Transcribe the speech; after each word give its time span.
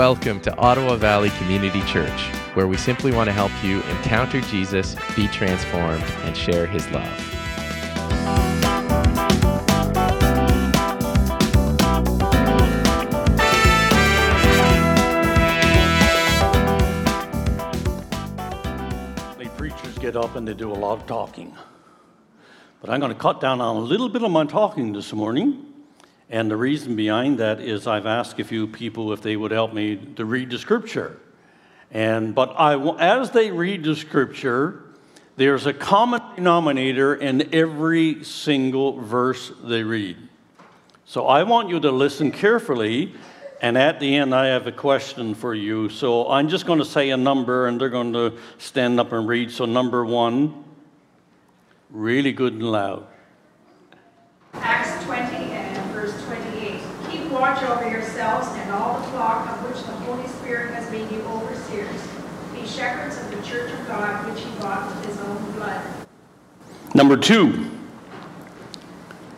Welcome 0.00 0.40
to 0.40 0.56
Ottawa 0.56 0.96
Valley 0.96 1.28
Community 1.28 1.82
Church, 1.82 2.22
where 2.54 2.66
we 2.66 2.78
simply 2.78 3.12
want 3.12 3.28
to 3.28 3.34
help 3.34 3.52
you 3.62 3.82
encounter 3.82 4.40
Jesus, 4.40 4.96
be 5.14 5.28
transformed, 5.28 6.02
and 6.22 6.34
share 6.34 6.66
his 6.66 6.90
love. 6.90 7.04
The 19.36 19.50
preachers 19.58 19.98
get 19.98 20.16
up 20.16 20.34
and 20.34 20.48
they 20.48 20.54
do 20.54 20.72
a 20.72 20.72
lot 20.72 20.98
of 20.98 21.06
talking. 21.06 21.54
But 22.80 22.88
I'm 22.88 23.00
going 23.00 23.12
to 23.12 23.18
cut 23.18 23.42
down 23.42 23.60
on 23.60 23.76
a 23.76 23.80
little 23.80 24.08
bit 24.08 24.22
of 24.22 24.30
my 24.30 24.46
talking 24.46 24.94
this 24.94 25.12
morning. 25.12 25.69
And 26.30 26.50
the 26.50 26.56
reason 26.56 26.96
behind 26.96 27.38
that 27.38 27.60
is 27.60 27.86
I've 27.86 28.06
asked 28.06 28.38
a 28.38 28.44
few 28.44 28.66
people 28.66 29.12
if 29.12 29.20
they 29.20 29.36
would 29.36 29.50
help 29.50 29.74
me 29.74 29.96
to 30.16 30.24
read 30.24 30.50
the 30.50 30.58
scripture. 30.58 31.18
And 31.90 32.34
but 32.34 32.54
I, 32.56 32.78
as 32.98 33.32
they 33.32 33.50
read 33.50 33.82
the 33.82 33.96
scripture, 33.96 34.84
there's 35.36 35.66
a 35.66 35.72
common 35.72 36.22
denominator 36.36 37.14
in 37.14 37.52
every 37.54 38.22
single 38.24 39.00
verse 39.00 39.52
they 39.64 39.82
read. 39.82 40.16
So 41.04 41.26
I 41.26 41.42
want 41.42 41.68
you 41.68 41.80
to 41.80 41.90
listen 41.90 42.30
carefully. 42.30 43.14
And 43.62 43.76
at 43.76 44.00
the 44.00 44.16
end, 44.16 44.34
I 44.34 44.46
have 44.46 44.66
a 44.66 44.72
question 44.72 45.34
for 45.34 45.54
you. 45.54 45.88
So 45.88 46.30
I'm 46.30 46.48
just 46.48 46.66
going 46.66 46.78
to 46.78 46.84
say 46.84 47.10
a 47.10 47.16
number, 47.16 47.66
and 47.66 47.80
they're 47.80 47.90
going 47.90 48.12
to 48.12 48.38
stand 48.58 49.00
up 49.00 49.12
and 49.12 49.26
read. 49.26 49.50
So, 49.50 49.66
number 49.66 50.04
one, 50.04 50.64
really 51.90 52.32
good 52.32 52.54
and 52.54 52.62
loud. 52.62 53.06
Acts 54.54 55.04
20 55.04 55.22
and 55.22 55.92
verse 55.92 56.24
28. 56.26 56.80
Keep 57.10 57.30
watch 57.30 57.62
over 57.64 57.90
yourselves 57.90 58.48
and 58.52 58.70
all 58.70 59.00
the 59.00 59.10
flock 59.30 59.50
of 59.52 59.70
which 59.70 59.86
the 59.86 59.92
Holy 60.10 60.26
Spirit 60.42 60.74
has 60.74 60.90
made 60.90 61.08
you 61.10 61.22
overseers. 61.22 62.02
Be 62.52 62.66
shepherds 62.66 63.16
of 63.16 63.30
the 63.30 63.40
church 63.46 63.70
of 63.70 63.86
God, 63.86 64.26
which 64.26 64.42
he 64.42 64.50
bought 64.58 64.90
with 64.90 65.06
his 65.06 65.20
own 65.20 65.52
blood. 65.52 65.80
Number 66.94 67.16
two, 67.16 67.70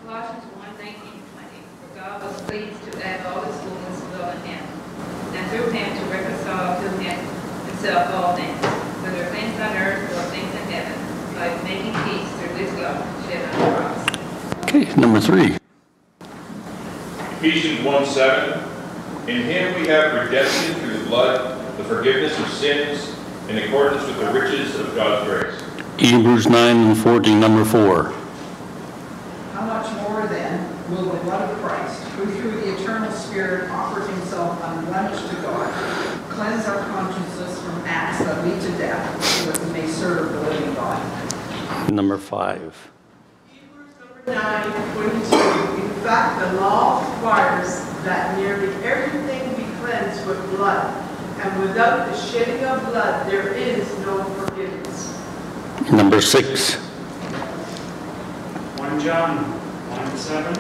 Colossians 0.07 0.45
1, 0.49 0.81
19 0.81 0.97
20. 0.97 1.61
For 1.77 2.01
God 2.01 2.23
was 2.25 2.41
pleased 2.49 2.81
to 2.89 3.05
add 3.05 3.27
all 3.27 3.45
his 3.45 3.55
fullness 3.61 4.01
to 4.01 4.07
dwell 4.17 4.31
in 4.33 4.41
him, 4.49 4.65
and 5.37 5.45
through 5.53 5.69
him 5.77 5.89
to 5.93 6.05
reconcile 6.09 6.81
to 6.81 6.89
him 6.97 7.19
himself 7.69 8.15
all 8.15 8.35
things, 8.35 8.65
whether 9.05 9.27
things 9.29 9.61
on 9.61 9.77
earth 9.77 10.09
or 10.09 10.25
things 10.33 10.55
in 10.57 10.73
heaven, 10.73 10.97
by 11.37 11.53
making 11.69 11.93
peace 12.09 12.33
through 12.41 12.57
his 12.57 12.73
blood 12.81 12.97
shed 13.29 13.45
on 13.45 13.61
the 13.61 13.77
cross. 13.77 14.65
okay, 14.65 14.85
number 14.97 15.21
three, 15.21 15.59
Ephesians 17.45 17.85
1 17.85 18.07
7. 18.07 18.72
In 19.29 19.43
him 19.43 19.81
we 19.81 19.87
have 19.87 20.15
redemption 20.15 20.75
through 20.81 20.99
the 20.99 21.05
blood, 21.05 21.79
the 21.79 21.85
forgiveness 21.85 22.37
of 22.41 22.49
sins, 22.49 23.17
in 23.49 23.57
accordance 23.59 24.05
with 24.05 24.19
the 24.19 24.33
riches 24.33 24.75
of 24.81 24.93
God's 24.97 25.29
grace. 25.29 25.63
Hebrews 25.97 26.49
9 26.49 26.77
and 26.77 26.99
14, 26.99 27.39
number 27.39 27.65
four. 27.65 28.13
How 29.53 29.65
much 29.65 29.93
more 30.03 30.27
then 30.27 30.69
will 30.91 31.05
the 31.05 31.21
blood 31.21 31.49
of 31.49 31.57
Christ, 31.59 32.03
who 32.03 32.27
through 32.33 32.63
the 32.63 32.75
eternal 32.77 33.13
Spirit 33.13 33.71
offered 33.71 34.11
himself 34.11 34.61
unblemished 34.61 35.29
to 35.29 35.37
God, 35.37 35.73
cleanse 36.31 36.67
our 36.67 36.85
consciences 36.89 37.63
from 37.63 37.81
acts 37.87 38.25
that 38.25 38.45
lead 38.45 38.61
to 38.61 38.77
death, 38.77 39.25
so 39.25 39.53
that 39.53 39.65
we 39.65 39.73
may 39.73 39.87
serve 39.87 40.33
the 40.33 40.41
living 40.41 40.75
God? 40.75 41.93
Number 41.93 42.19
five. 42.19 42.91
Hebrews 43.53 43.95
number 44.01 44.35
9, 44.35 44.95
22. 44.97 45.83
In 45.85 45.91
fact, 46.03 46.41
the 46.41 46.61
law 46.61 47.09
requires 47.15 47.92
that 48.05 48.37
nearly 48.39 48.73
everything 48.85 49.55
be 49.55 49.65
cleansed 49.81 50.27
with 50.27 50.39
blood, 50.51 50.93
and 51.41 51.61
without 51.61 52.11
the 52.11 52.17
shedding 52.17 52.65
of 52.65 52.85
blood, 52.87 53.31
there 53.31 53.53
is 53.55 53.87
no 53.99 54.25
forgiveness. 54.25 55.19
Number 55.91 56.21
six. 56.21 56.75
1 58.79 59.01
John 59.01 59.39
1 59.39 60.17
7. 60.17 60.53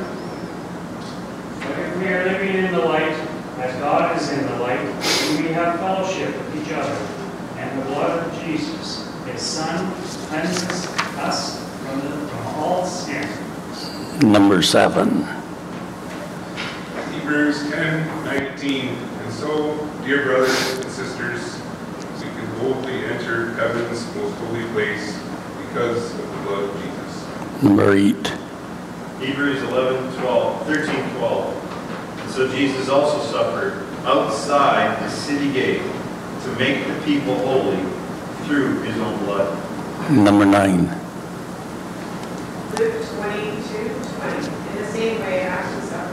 But 1.60 1.78
if 1.78 1.96
we 1.98 2.08
are 2.08 2.24
living 2.26 2.64
in 2.64 2.72
the 2.72 2.80
light, 2.80 3.12
as 3.58 3.78
God 3.80 4.16
is 4.20 4.30
in 4.30 4.46
the 4.46 4.56
light, 4.56 4.80
then 5.02 5.42
we 5.42 5.52
have 5.52 5.78
fellowship 5.78 6.36
with 6.36 6.66
each 6.66 6.72
other, 6.72 6.94
and 7.58 7.80
the 7.80 7.84
blood 7.86 8.26
of 8.26 8.44
Jesus, 8.44 9.12
his 9.26 9.40
Son, 9.40 9.92
cleanses 10.28 10.86
us 11.18 11.60
from, 11.80 12.00
the, 12.00 12.28
from 12.28 12.46
all 12.56 12.86
sin. 12.86 13.28
Number 14.20 14.62
seven. 14.62 15.41
Hebrews 17.32 17.70
10 17.70 18.24
19. 18.26 18.88
And 18.88 19.32
so, 19.32 19.88
dear 20.04 20.22
brothers 20.22 20.50
and 20.74 20.92
sisters, 20.92 21.62
we 22.18 22.24
can 22.24 22.58
boldly 22.58 23.06
enter 23.06 23.54
heaven's 23.54 24.04
most 24.14 24.34
holy 24.34 24.64
place 24.72 25.18
because 25.62 26.12
of 26.12 26.30
the 26.30 26.36
blood 26.42 26.64
of 26.64 26.82
Jesus. 26.82 27.62
Number 27.62 27.94
eight. 27.94 28.34
Hebrews 29.18 29.62
11, 29.62 30.20
12, 30.20 30.66
13, 30.66 31.16
12. 31.16 32.20
And 32.20 32.30
so 32.30 32.54
Jesus 32.54 32.90
also 32.90 33.18
suffered 33.32 33.82
outside 34.04 35.02
the 35.02 35.08
city 35.08 35.50
gate 35.54 35.80
to 35.80 36.48
make 36.58 36.86
the 36.86 37.00
people 37.06 37.34
holy 37.36 37.82
through 38.44 38.82
his 38.82 38.98
own 38.98 39.18
blood. 39.24 40.10
Number 40.10 40.44
nine. 40.44 40.82
Luke 42.78 43.02
22, 43.16 43.88
20. 44.20 44.46
In 44.68 44.76
the 44.76 44.86
same 44.92 45.18
way, 45.20 45.46
I 45.46 45.64
also 45.64 45.80
suffered 45.88 46.02
and 46.02 46.10
took 46.10 46.11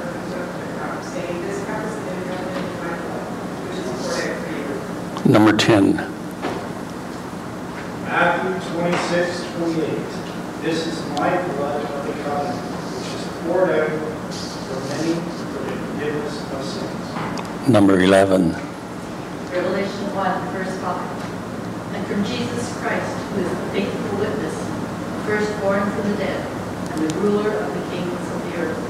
the 1.27 1.33
This 1.45 1.59
cup 1.65 1.83
is 1.85 1.95
the 1.95 2.01
new 2.15 2.25
covenant 2.29 2.59
in 2.59 2.95
which 3.65 3.77
is 3.79 3.87
poured 3.99 4.19
out 4.25 4.37
for 4.43 4.51
you. 4.55 5.31
Number 5.31 5.53
10. 5.55 5.95
Matthew 8.05 8.51
26, 8.73 9.43
28. 9.57 10.63
This 10.63 10.87
is 10.87 10.97
my 11.19 11.31
blood 11.53 11.79
of 11.85 12.07
the 12.07 12.13
covenant, 12.23 12.59
which 12.59 13.13
is 13.15 13.25
poured 13.43 13.69
out 13.69 13.89
for 14.67 14.79
many 14.89 15.13
for 15.53 15.61
the 15.63 15.73
forgiveness 15.87 16.35
of 16.51 16.61
sins. 16.63 17.69
Number 17.69 17.99
11. 18.01 18.51
Revelation 19.49 20.05
1, 20.15 20.53
verse 20.53 20.75
5. 20.81 21.95
And 21.95 22.05
from 22.07 22.21
Jesus 22.25 22.77
Christ, 22.77 23.13
who 23.33 23.41
is 23.41 23.49
the 23.49 23.69
faithful 23.71 24.17
witness, 24.19 24.57
firstborn 25.25 25.89
from 25.91 26.11
the 26.11 26.17
dead, 26.17 26.41
and 26.91 27.09
the 27.09 27.15
ruler 27.19 27.49
of 27.51 27.73
the 27.73 27.83
kings 27.89 28.13
of 28.13 28.39
the 28.45 28.53
earth. 28.61 28.81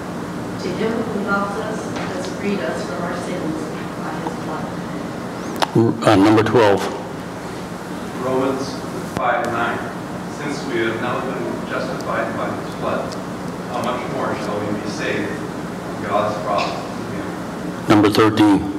To 0.63 0.67
him 0.67 0.91
who 0.91 1.19
loves 1.27 1.55
us 1.59 1.79
and 1.87 1.97
has 1.97 1.98
freed 2.39 2.59
us 2.59 2.85
from 2.85 3.03
our 3.03 3.15
sins 3.27 3.55
by 3.99 4.11
his 4.23 4.33
blood. 4.47 6.07
Uh, 6.07 6.15
number 6.15 6.41
12. 6.41 6.79
Romans 8.23 8.79
5 9.17 9.45
9. 9.51 9.79
Since 10.39 10.63
we 10.71 10.79
have 10.87 11.01
now 11.01 11.19
been 11.19 11.69
justified 11.69 12.31
by 12.37 12.47
his 12.55 12.75
blood, 12.75 13.13
how 13.75 13.83
much 13.83 13.99
more 14.13 14.33
shall 14.35 14.57
we 14.57 14.71
be 14.79 14.87
saved 14.87 15.27
from 15.35 16.03
God's 16.07 16.37
wrath 16.47 16.79
through 16.95 17.19
him? 17.19 17.89
Number 17.89 18.09
13. 18.09 18.71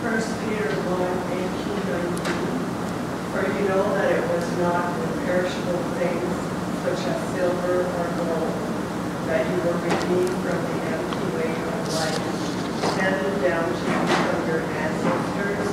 First 0.00 0.32
Peter 0.48 0.72
1, 0.72 1.12
18, 1.36 1.76
19. 1.92 2.56
For 3.36 3.44
you 3.52 3.68
know 3.68 3.84
that 3.92 4.16
it 4.16 4.24
was 4.32 4.48
not 4.64 4.98
with 4.98 5.12
perishable 5.26 5.84
things, 6.00 6.24
such 6.88 7.04
as 7.04 7.20
silver 7.36 7.84
or 7.84 8.06
gold, 8.16 8.48
that 9.28 9.44
you 9.44 9.56
were 9.60 9.76
redeemed 9.84 10.40
from 10.40 10.56
the 10.56 10.80
empty 10.88 11.06
way 11.06 11.06
of 11.06 11.15
life, 11.94 12.18
handed 12.98 13.42
down 13.42 13.64
to 13.64 13.78
you 13.78 14.00
from 14.16 14.48
your 14.48 14.60
ancestors, 14.60 15.68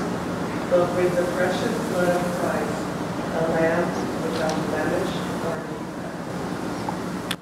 but 0.69 0.95
with 0.95 1.15
the 1.15 1.23
precious 1.35 1.77
blood 1.89 2.15
of 2.15 2.23
Christ, 2.39 2.77
a 3.33 3.47
lamb 3.51 3.85
without 4.23 4.55
blemish 4.67 5.13
or 5.45 5.55
defect. 5.57 7.37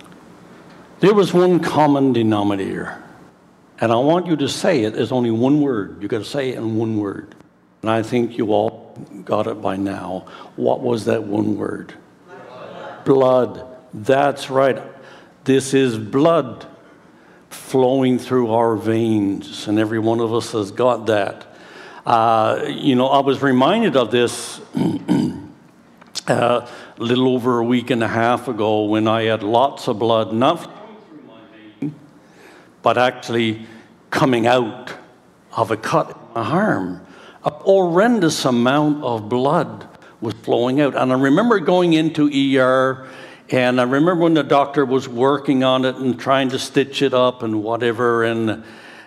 There 1.00 1.14
was 1.14 1.34
one 1.34 1.60
common 1.60 2.14
denominator. 2.14 3.02
And 3.80 3.92
I 3.92 3.96
want 3.96 4.28
you 4.28 4.36
to 4.36 4.48
say 4.48 4.84
it 4.84 4.94
There's 4.94 5.12
only 5.12 5.32
one 5.32 5.60
word. 5.60 6.02
You've 6.02 6.12
got 6.12 6.20
to 6.20 6.26
say 6.26 6.50
it 6.50 6.58
in 6.58 6.78
one 6.78 7.00
word. 7.00 7.34
And 7.82 7.90
I 7.90 8.04
think 8.04 8.38
you 8.38 8.54
all 8.54 8.96
got 9.26 9.48
it 9.48 9.60
by 9.60 9.76
now. 9.76 10.28
What 10.56 10.82
was 10.82 11.06
that 11.06 11.24
one 11.24 11.58
word? 11.58 11.96
Blood. 13.06 13.66
That's 13.92 14.52
right. 14.52 14.80
This 15.44 15.74
is 15.74 15.98
blood 15.98 16.68
flowing 17.52 18.18
through 18.18 18.52
our 18.52 18.76
veins, 18.76 19.68
and 19.68 19.78
every 19.78 20.00
one 20.00 20.20
of 20.20 20.34
us 20.34 20.54
has 20.54 20.72
got 20.72 21.06
that. 21.08 21.48
Uh, 22.06 22.66
you 22.68 22.96
know, 22.96 23.08
I 23.08 23.20
was 23.20 23.42
reminded 23.42 23.96
of 23.96 24.10
this 24.10 24.60
uh, 26.28 26.68
a 26.68 26.70
little 26.98 27.28
over 27.30 27.60
a 27.60 27.64
week 27.64 27.92
and 27.92 28.04
a 28.04 28.08
half 28.08 28.48
ago 28.48 28.86
when 28.86 29.08
I 29.08 29.24
had 29.24 29.44
lots 29.44 29.88
of 29.88 30.00
blood, 30.00 30.34
not 30.34 30.70
but 32.82 32.98
actually 32.98 33.68
coming 34.10 34.48
out 34.48 34.94
of 35.56 35.72
a 35.72 35.78
cut 35.78 36.10
in 36.10 36.16
my 36.34 36.50
arm. 36.50 37.06
A 37.44 37.52
horrendous 37.52 38.46
amount 38.46 39.04
of 39.04 39.30
blood 39.30 39.88
was 40.20 40.34
flowing 40.36 40.80
out. 40.80 40.96
And 40.96 41.12
I 41.12 41.20
remember 41.20 41.60
going 41.60 41.94
into 41.94 42.28
ER, 42.28 43.08
and 43.52 43.80
I 43.80 43.84
remember 43.84 44.16
when 44.16 44.34
the 44.34 44.44
doctor 44.44 44.86
was 44.86 45.08
working 45.08 45.64
on 45.64 45.86
it 45.86 45.98
and 45.98 46.20
trying 46.20 46.50
to 46.50 46.60
stitch 46.60 47.02
it 47.02 47.14
up 47.14 47.44
and 47.44 47.64
whatever. 47.64 48.24
And 48.24 48.64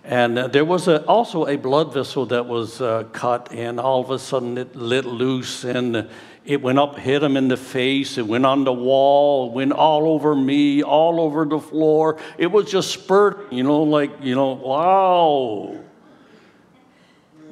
And 0.07 0.37
there 0.37 0.67
was 0.67 0.87
a, 0.87 1.03
also 1.07 1.47
a 1.47 1.57
blood 1.57 1.95
vessel 1.95 2.27
that 2.27 2.45
was 2.45 2.83
uh, 2.83 3.05
cut, 3.13 3.51
and 3.53 3.81
all 3.81 4.01
of 4.03 4.11
a 4.11 4.19
sudden 4.19 4.59
it 4.59 4.77
lit 4.77 5.07
loose, 5.07 5.65
and 5.65 6.11
it 6.45 6.61
went 6.61 6.79
up, 6.79 6.99
hit 6.99 7.23
him 7.23 7.39
in 7.39 7.49
the 7.49 7.57
face, 7.57 8.19
it 8.19 8.27
went 8.27 8.45
on 8.45 8.65
the 8.65 8.73
wall, 8.73 9.49
it 9.49 9.55
went 9.55 9.73
all 9.73 10.07
over 10.07 10.37
me, 10.37 10.83
all 10.83 11.21
over 11.21 11.47
the 11.47 11.59
floor. 11.59 12.19
It 12.37 12.53
was 12.53 12.71
just 12.71 12.91
spurting, 12.91 13.57
you 13.57 13.65
know, 13.65 13.83
like, 13.83 14.11
you 14.21 14.35
know, 14.35 14.53
wow. 14.53 15.81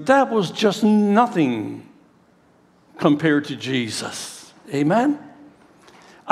That 0.00 0.30
was 0.30 0.50
just 0.50 0.84
nothing 0.84 1.88
compared 2.98 3.46
to 3.46 3.56
Jesus. 3.56 4.52
Amen? 4.74 5.18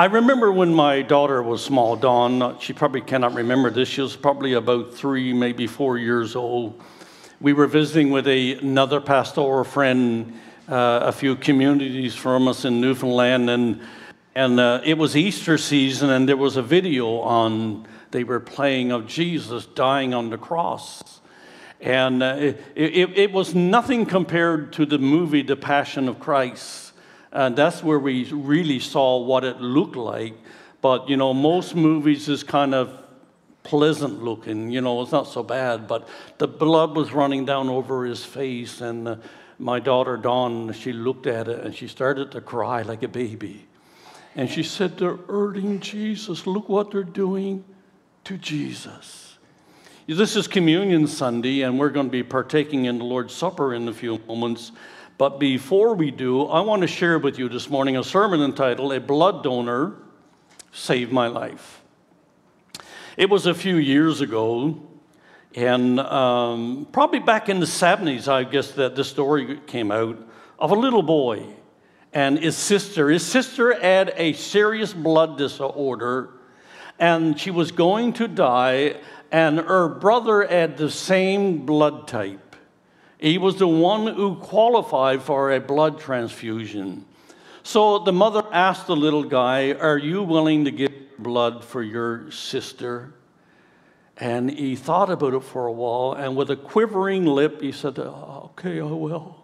I 0.01 0.05
remember 0.05 0.51
when 0.51 0.73
my 0.73 1.03
daughter 1.03 1.43
was 1.43 1.63
small, 1.63 1.95
Dawn, 1.95 2.57
she 2.59 2.73
probably 2.73 3.01
cannot 3.01 3.35
remember 3.35 3.69
this. 3.69 3.87
She 3.87 4.01
was 4.01 4.15
probably 4.15 4.53
about 4.53 4.95
three, 4.95 5.31
maybe 5.31 5.67
four 5.67 5.99
years 5.99 6.35
old. 6.35 6.81
We 7.39 7.53
were 7.53 7.67
visiting 7.67 8.09
with 8.09 8.27
a, 8.27 8.53
another 8.53 8.99
pastoral 8.99 9.63
friend, 9.63 10.39
uh, 10.67 11.01
a 11.03 11.11
few 11.11 11.35
communities 11.35 12.15
from 12.15 12.47
us 12.47 12.65
in 12.65 12.81
Newfoundland, 12.81 13.47
and, 13.51 13.81
and 14.33 14.59
uh, 14.59 14.81
it 14.83 14.97
was 14.97 15.15
Easter 15.15 15.59
season, 15.59 16.09
and 16.09 16.27
there 16.27 16.35
was 16.35 16.57
a 16.57 16.63
video 16.63 17.19
on, 17.19 17.87
they 18.09 18.23
were 18.23 18.39
playing 18.39 18.91
of 18.91 19.05
Jesus 19.05 19.67
dying 19.67 20.15
on 20.15 20.31
the 20.31 20.37
cross. 20.39 21.21
And 21.79 22.23
uh, 22.23 22.37
it, 22.39 22.59
it, 22.73 23.17
it 23.19 23.31
was 23.31 23.53
nothing 23.53 24.07
compared 24.07 24.73
to 24.73 24.87
the 24.87 24.97
movie 24.97 25.43
The 25.43 25.55
Passion 25.55 26.09
of 26.09 26.19
Christ. 26.19 26.90
And 27.31 27.55
that's 27.55 27.83
where 27.83 27.99
we 27.99 28.25
really 28.25 28.79
saw 28.79 29.19
what 29.23 29.43
it 29.43 29.61
looked 29.61 29.95
like. 29.95 30.33
But, 30.81 31.09
you 31.09 31.17
know, 31.17 31.33
most 31.33 31.75
movies 31.75 32.27
is 32.27 32.43
kind 32.43 32.73
of 32.73 32.97
pleasant 33.63 34.23
looking, 34.23 34.71
you 34.71 34.81
know, 34.81 35.01
it's 35.01 35.11
not 35.11 35.27
so 35.27 35.43
bad. 35.43 35.87
But 35.87 36.07
the 36.39 36.47
blood 36.47 36.95
was 36.95 37.11
running 37.11 37.45
down 37.45 37.69
over 37.69 38.05
his 38.05 38.25
face. 38.25 38.81
And 38.81 39.07
uh, 39.07 39.15
my 39.59 39.79
daughter, 39.79 40.17
Dawn, 40.17 40.73
she 40.73 40.91
looked 40.91 41.27
at 41.27 41.47
it 41.47 41.59
and 41.63 41.73
she 41.75 41.87
started 41.87 42.31
to 42.31 42.41
cry 42.41 42.81
like 42.81 43.03
a 43.03 43.07
baby. 43.07 43.67
And 44.35 44.49
she 44.49 44.63
said, 44.63 44.97
They're 44.97 45.17
hurting 45.17 45.81
Jesus. 45.81 46.47
Look 46.47 46.67
what 46.67 46.91
they're 46.91 47.03
doing 47.03 47.63
to 48.23 48.37
Jesus. 48.37 49.37
This 50.07 50.35
is 50.35 50.47
Communion 50.47 51.07
Sunday, 51.07 51.61
and 51.61 51.79
we're 51.79 51.89
going 51.89 52.07
to 52.07 52.11
be 52.11 52.23
partaking 52.23 52.85
in 52.85 52.97
the 52.97 53.05
Lord's 53.05 53.33
Supper 53.33 53.73
in 53.73 53.87
a 53.87 53.93
few 53.93 54.19
moments. 54.27 54.71
But 55.21 55.39
before 55.39 55.93
we 55.93 56.09
do, 56.09 56.47
I 56.47 56.61
want 56.61 56.81
to 56.81 56.87
share 56.87 57.19
with 57.19 57.37
you 57.37 57.47
this 57.47 57.69
morning 57.69 57.95
a 57.95 58.03
sermon 58.03 58.41
entitled 58.41 58.91
A 58.91 58.99
Blood 58.99 59.43
Donor 59.43 59.93
Saved 60.71 61.11
My 61.11 61.27
Life. 61.27 61.83
It 63.17 63.29
was 63.29 63.45
a 63.45 63.53
few 63.53 63.75
years 63.75 64.21
ago, 64.21 64.81
and 65.53 65.99
um, 65.99 66.87
probably 66.91 67.19
back 67.19 67.49
in 67.49 67.59
the 67.59 67.67
70s, 67.67 68.27
I 68.27 68.45
guess, 68.45 68.71
that 68.71 68.95
the 68.95 69.03
story 69.03 69.59
came 69.67 69.91
out 69.91 70.17
of 70.57 70.71
a 70.71 70.75
little 70.75 71.03
boy 71.03 71.45
and 72.11 72.39
his 72.39 72.57
sister. 72.57 73.07
His 73.07 73.23
sister 73.23 73.79
had 73.79 74.15
a 74.17 74.33
serious 74.33 74.91
blood 74.91 75.37
disorder, 75.37 76.31
and 76.97 77.39
she 77.39 77.51
was 77.51 77.71
going 77.71 78.13
to 78.13 78.27
die, 78.27 78.95
and 79.31 79.59
her 79.59 79.87
brother 79.87 80.47
had 80.47 80.77
the 80.77 80.89
same 80.89 81.63
blood 81.67 82.07
type. 82.07 82.50
He 83.21 83.37
was 83.37 83.57
the 83.57 83.67
one 83.67 84.07
who 84.07 84.35
qualified 84.35 85.21
for 85.21 85.51
a 85.51 85.59
blood 85.59 85.99
transfusion. 85.99 87.05
So 87.61 87.99
the 87.99 88.11
mother 88.11 88.43
asked 88.51 88.87
the 88.87 88.95
little 88.95 89.23
guy, 89.23 89.73
Are 89.73 89.97
you 89.97 90.23
willing 90.23 90.65
to 90.65 90.71
give 90.71 90.91
blood 91.19 91.63
for 91.63 91.83
your 91.83 92.31
sister? 92.31 93.13
And 94.17 94.49
he 94.49 94.75
thought 94.75 95.11
about 95.11 95.35
it 95.35 95.43
for 95.43 95.67
a 95.67 95.71
while, 95.71 96.13
and 96.13 96.35
with 96.35 96.49
a 96.49 96.55
quivering 96.55 97.25
lip, 97.25 97.61
he 97.61 97.71
said, 97.71 97.99
Okay, 97.99 98.81
I 98.81 98.85
will. 98.85 99.37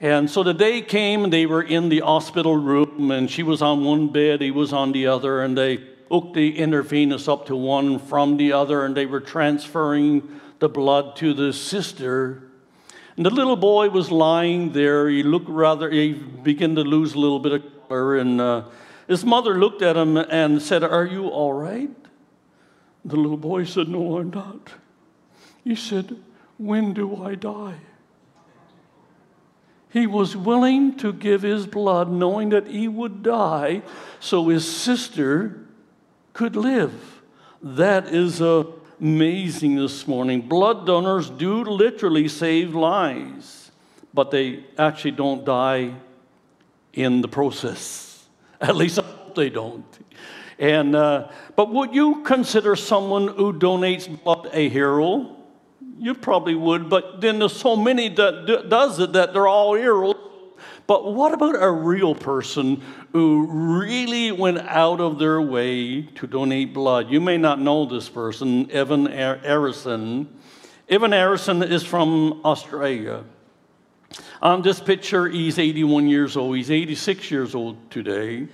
And 0.00 0.28
so 0.28 0.42
the 0.42 0.54
day 0.54 0.82
came, 0.82 1.22
and 1.22 1.32
they 1.32 1.46
were 1.46 1.62
in 1.62 1.90
the 1.90 2.00
hospital 2.00 2.56
room, 2.56 3.12
and 3.12 3.30
she 3.30 3.44
was 3.44 3.62
on 3.62 3.84
one 3.84 4.08
bed, 4.08 4.40
he 4.40 4.50
was 4.50 4.72
on 4.72 4.90
the 4.90 5.06
other, 5.06 5.42
and 5.42 5.56
they 5.56 5.78
hooked 6.10 6.34
the 6.34 6.58
intravenous 6.58 7.28
up 7.28 7.46
to 7.46 7.54
one 7.54 8.00
from 8.00 8.36
the 8.36 8.52
other, 8.52 8.84
and 8.84 8.96
they 8.96 9.06
were 9.06 9.20
transferring 9.20 10.40
the 10.58 10.68
blood 10.68 11.14
to 11.16 11.32
the 11.34 11.52
sister. 11.52 12.49
And 13.20 13.26
the 13.26 13.34
little 13.34 13.54
boy 13.54 13.90
was 13.90 14.10
lying 14.10 14.72
there. 14.72 15.06
He 15.06 15.22
looked 15.22 15.50
rather, 15.50 15.90
he 15.90 16.14
began 16.14 16.74
to 16.76 16.80
lose 16.80 17.12
a 17.12 17.18
little 17.18 17.38
bit 17.38 17.52
of 17.52 17.62
color. 17.86 18.16
And 18.16 18.40
uh, 18.40 18.64
his 19.08 19.26
mother 19.26 19.58
looked 19.58 19.82
at 19.82 19.94
him 19.94 20.16
and 20.16 20.62
said, 20.62 20.82
Are 20.82 21.04
you 21.04 21.28
all 21.28 21.52
right? 21.52 21.90
The 23.04 23.16
little 23.16 23.36
boy 23.36 23.64
said, 23.64 23.88
No, 23.88 24.16
I'm 24.16 24.30
not. 24.30 24.70
He 25.62 25.74
said, 25.74 26.16
When 26.56 26.94
do 26.94 27.22
I 27.22 27.34
die? 27.34 27.80
He 29.90 30.06
was 30.06 30.34
willing 30.34 30.96
to 30.96 31.12
give 31.12 31.42
his 31.42 31.66
blood 31.66 32.10
knowing 32.10 32.48
that 32.48 32.68
he 32.68 32.88
would 32.88 33.22
die 33.22 33.82
so 34.18 34.48
his 34.48 34.66
sister 34.66 35.66
could 36.32 36.56
live. 36.56 37.20
That 37.60 38.06
is 38.06 38.40
a 38.40 38.79
amazing 39.00 39.76
this 39.76 40.06
morning. 40.06 40.42
Blood 40.42 40.86
donors 40.86 41.30
do 41.30 41.64
literally 41.64 42.28
save 42.28 42.74
lives, 42.74 43.70
but 44.12 44.30
they 44.30 44.64
actually 44.76 45.12
don't 45.12 45.44
die 45.44 45.94
in 46.92 47.22
the 47.22 47.28
process. 47.28 48.26
At 48.60 48.76
least 48.76 48.98
I 48.98 49.02
hope 49.02 49.34
they 49.34 49.48
don't. 49.48 49.86
And, 50.58 50.94
uh, 50.94 51.28
but 51.56 51.72
would 51.72 51.94
you 51.94 52.22
consider 52.22 52.76
someone 52.76 53.28
who 53.28 53.54
donates 53.54 54.22
blood 54.22 54.50
a 54.52 54.68
hero? 54.68 55.36
You 55.98 56.14
probably 56.14 56.54
would, 56.54 56.90
but 56.90 57.22
then 57.22 57.38
there's 57.38 57.56
so 57.56 57.76
many 57.76 58.10
that 58.10 58.66
does 58.68 58.98
it 59.00 59.14
that 59.14 59.32
they're 59.32 59.48
all 59.48 59.74
heroes. 59.74 60.16
But 60.90 61.14
what 61.14 61.32
about 61.32 61.54
a 61.62 61.70
real 61.70 62.16
person 62.16 62.82
who 63.12 63.46
really 63.78 64.32
went 64.32 64.58
out 64.58 65.00
of 65.00 65.20
their 65.20 65.40
way 65.40 66.02
to 66.02 66.26
donate 66.26 66.74
blood? 66.74 67.08
You 67.08 67.20
may 67.20 67.38
not 67.38 67.60
know 67.60 67.86
this 67.86 68.08
person, 68.08 68.68
Evan 68.72 69.06
Harrison. 69.06 70.28
Evan 70.88 71.12
Harrison 71.12 71.62
is 71.62 71.84
from 71.84 72.44
Australia. 72.44 73.22
On 74.42 74.62
this 74.62 74.80
picture, 74.80 75.28
he's 75.28 75.60
81 75.60 76.08
years 76.08 76.36
old. 76.36 76.56
He's 76.56 76.72
86 76.72 77.30
years 77.30 77.54
old 77.54 77.88
today. 77.92 78.48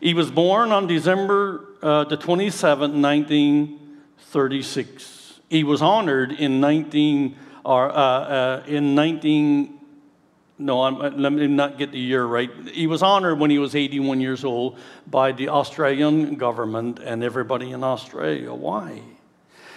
He 0.00 0.14
was 0.14 0.30
born 0.30 0.70
on 0.70 0.86
December 0.86 1.70
uh, 1.82 2.04
the 2.04 2.18
27th, 2.18 3.02
1936. 3.02 5.40
He 5.50 5.64
was 5.64 5.82
honored 5.82 6.30
in 6.30 6.60
19 6.60 7.36
or 7.64 7.90
uh, 7.90 7.94
uh, 7.94 8.62
in 8.68 8.94
19 8.94 9.80
no, 10.62 10.84
I'm, 10.84 10.96
uh, 10.96 11.10
let 11.10 11.32
me 11.32 11.46
not 11.48 11.78
get 11.78 11.92
the 11.92 11.98
year 11.98 12.24
right. 12.24 12.50
He 12.68 12.86
was 12.86 13.02
honored 13.02 13.38
when 13.38 13.50
he 13.50 13.58
was 13.58 13.74
81 13.74 14.20
years 14.20 14.44
old 14.44 14.78
by 15.06 15.32
the 15.32 15.48
Australian 15.48 16.36
government 16.36 17.00
and 17.00 17.24
everybody 17.24 17.72
in 17.72 17.82
Australia. 17.82 18.54
Why? 18.54 19.02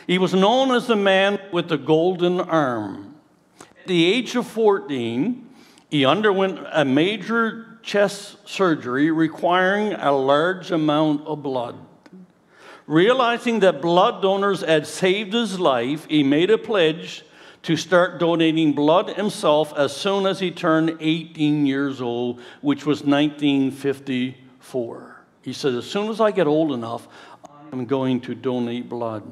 He 0.06 0.18
was 0.20 0.34
known 0.34 0.72
as 0.75 0.86
the 0.88 0.96
man 0.96 1.39
with 1.51 1.70
the 1.70 1.77
golden 1.77 2.39
arm. 2.39 3.15
At 3.60 3.88
the 3.88 4.06
age 4.06 4.36
of 4.36 4.46
14, 4.46 5.50
he 5.89 6.06
underwent 6.06 6.60
a 6.72 6.86
major 6.86 7.80
chest 7.82 8.48
surgery 8.48 9.10
requiring 9.10 9.94
a 9.94 10.12
large 10.12 10.72
amount 10.72 11.25
of 11.25 11.42
blood. 11.42 11.75
Realizing 12.86 13.62
that 13.62 13.82
blood 13.82 14.22
donors 14.22 14.62
had 14.62 14.86
saved 14.86 15.34
his 15.34 15.60
life, 15.60 16.06
he 16.08 16.22
made 16.22 16.51
a 16.51 16.58
pledge 16.58 17.25
to 17.65 17.75
start 17.75 18.17
donating 18.19 18.72
blood 18.74 19.10
himself 19.10 19.74
as 19.75 19.95
soon 19.95 20.27
as 20.27 20.39
he 20.39 20.51
turned 20.51 20.95
18 21.00 21.65
years 21.65 22.00
old, 22.00 22.39
which 22.62 22.86
was 22.86 23.03
1954. 23.03 25.22
He 25.41 25.51
said, 25.51 25.74
As 25.74 25.86
soon 25.86 26.10
as 26.10 26.22
I 26.22 26.29
get 26.29 26.45
old 26.45 26.72
enough, 26.72 27.07
I'm 27.72 27.86
going 27.86 28.22
to 28.22 28.36
donate 28.36 28.88
blood. 28.88 29.24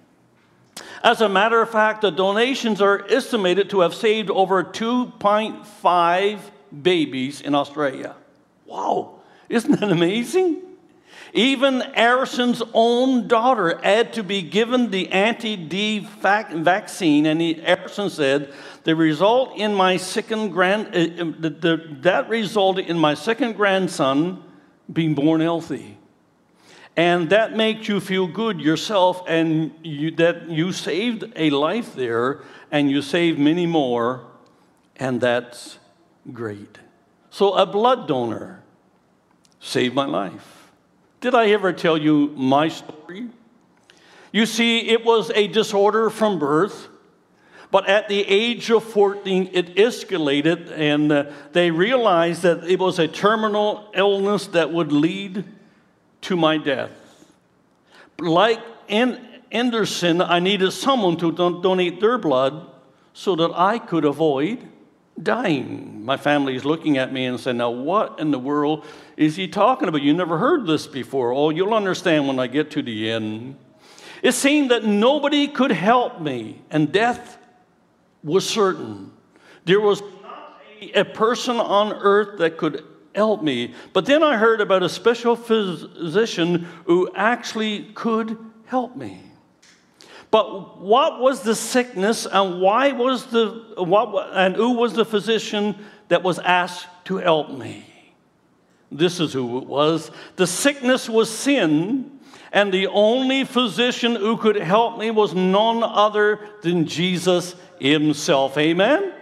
As 1.02 1.22
a 1.22 1.28
matter 1.28 1.62
of 1.62 1.70
fact, 1.70 2.02
the 2.02 2.10
donations 2.10 2.80
are 2.80 3.06
estimated 3.08 3.70
to 3.70 3.80
have 3.80 3.94
saved 3.94 4.30
over 4.30 4.62
2.5 4.62 6.40
babies 6.82 7.40
in 7.40 7.54
Australia. 7.54 8.14
Wow, 8.66 9.20
isn't 9.48 9.80
that 9.80 9.90
amazing? 9.90 10.62
Evan 11.34 11.80
Harrison's 11.80 12.62
own 12.74 13.28
daughter 13.28 13.78
had 13.82 14.12
to 14.14 14.22
be 14.22 14.42
given 14.42 14.90
the 14.90 15.08
anti 15.08 15.56
D 15.56 16.00
vaccine, 16.00 17.26
and 17.26 17.40
he, 17.40 17.62
said, 18.08 18.52
"The 18.84 18.96
result 18.96 19.56
in 19.56 19.74
my 19.74 19.96
second 19.96 20.50
grand, 20.50 20.88
uh, 20.88 21.22
uh, 21.22 21.32
the, 21.38 21.50
the, 21.50 21.96
that 22.00 22.28
resulted 22.28 22.86
in 22.86 22.98
my 22.98 23.14
second 23.14 23.54
grandson 23.54 24.42
being 24.92 25.14
born 25.14 25.40
healthy." 25.40 25.99
And 26.96 27.30
that 27.30 27.56
makes 27.56 27.88
you 27.88 28.00
feel 28.00 28.26
good 28.26 28.60
yourself, 28.60 29.22
and 29.26 29.72
you, 29.82 30.10
that 30.12 30.50
you 30.50 30.72
saved 30.72 31.24
a 31.36 31.50
life 31.50 31.94
there, 31.94 32.40
and 32.70 32.90
you 32.90 33.00
saved 33.00 33.38
many 33.38 33.66
more, 33.66 34.26
and 34.96 35.20
that's 35.20 35.78
great. 36.32 36.78
So, 37.30 37.54
a 37.54 37.64
blood 37.64 38.08
donor 38.08 38.62
saved 39.60 39.94
my 39.94 40.06
life. 40.06 40.72
Did 41.20 41.34
I 41.34 41.50
ever 41.50 41.72
tell 41.72 41.96
you 41.96 42.28
my 42.36 42.68
story? 42.68 43.28
You 44.32 44.46
see, 44.46 44.88
it 44.88 45.04
was 45.04 45.30
a 45.34 45.48
disorder 45.48 46.10
from 46.10 46.38
birth, 46.38 46.88
but 47.70 47.88
at 47.88 48.08
the 48.08 48.22
age 48.26 48.70
of 48.70 48.82
14, 48.84 49.50
it 49.52 49.76
escalated, 49.76 50.72
and 50.76 51.12
uh, 51.12 51.24
they 51.52 51.70
realized 51.70 52.42
that 52.42 52.64
it 52.64 52.78
was 52.78 52.98
a 52.98 53.06
terminal 53.06 53.90
illness 53.94 54.48
that 54.48 54.72
would 54.72 54.92
lead 54.92 55.44
to 56.22 56.36
my 56.36 56.58
death. 56.58 56.90
Like 58.18 58.60
Anderson, 58.88 60.20
I 60.20 60.38
needed 60.38 60.72
someone 60.72 61.16
to 61.18 61.32
don- 61.32 61.62
donate 61.62 62.00
their 62.00 62.18
blood 62.18 62.66
so 63.12 63.34
that 63.36 63.50
I 63.54 63.78
could 63.78 64.04
avoid 64.04 64.66
dying. 65.22 66.04
My 66.04 66.16
family 66.16 66.54
is 66.54 66.64
looking 66.64 66.98
at 66.98 67.12
me 67.12 67.26
and 67.26 67.38
saying, 67.38 67.56
Now, 67.56 67.70
what 67.70 68.20
in 68.20 68.30
the 68.30 68.38
world 68.38 68.86
is 69.16 69.36
he 69.36 69.48
talking 69.48 69.88
about? 69.88 70.02
You 70.02 70.14
never 70.14 70.38
heard 70.38 70.66
this 70.66 70.86
before. 70.86 71.32
Oh, 71.32 71.50
you'll 71.50 71.74
understand 71.74 72.26
when 72.26 72.38
I 72.38 72.46
get 72.46 72.70
to 72.72 72.82
the 72.82 73.10
end. 73.10 73.56
It 74.22 74.32
seemed 74.32 74.70
that 74.70 74.84
nobody 74.84 75.48
could 75.48 75.72
help 75.72 76.20
me, 76.20 76.60
and 76.70 76.92
death 76.92 77.38
was 78.22 78.48
certain. 78.48 79.12
There 79.64 79.80
was 79.80 80.02
not 80.22 80.60
a, 80.80 81.00
a 81.00 81.04
person 81.04 81.56
on 81.56 81.92
earth 81.92 82.38
that 82.38 82.58
could 82.58 82.84
help 83.14 83.42
me. 83.42 83.74
But 83.92 84.06
then 84.06 84.22
I 84.22 84.36
heard 84.36 84.60
about 84.60 84.82
a 84.82 84.88
special 84.88 85.36
physician 85.36 86.66
who 86.84 87.10
actually 87.14 87.90
could 87.94 88.38
help 88.66 88.96
me. 88.96 89.22
But 90.30 90.78
what 90.78 91.20
was 91.20 91.42
the 91.42 91.56
sickness 91.56 92.24
and 92.24 92.60
why 92.60 92.92
was 92.92 93.26
the 93.26 93.64
what 93.76 94.30
and 94.32 94.54
who 94.54 94.72
was 94.72 94.92
the 94.92 95.04
physician 95.04 95.76
that 96.08 96.22
was 96.22 96.38
asked 96.38 96.86
to 97.06 97.16
help 97.16 97.50
me? 97.50 97.84
This 98.92 99.18
is 99.18 99.32
who 99.32 99.58
it 99.58 99.66
was. 99.66 100.10
The 100.36 100.46
sickness 100.46 101.08
was 101.08 101.30
sin, 101.30 102.20
and 102.52 102.72
the 102.72 102.88
only 102.88 103.44
physician 103.44 104.16
who 104.16 104.36
could 104.36 104.56
help 104.56 104.98
me 104.98 105.10
was 105.10 105.34
none 105.34 105.82
other 105.82 106.40
than 106.62 106.86
Jesus 106.86 107.54
himself. 107.80 108.56
Amen. 108.58 109.12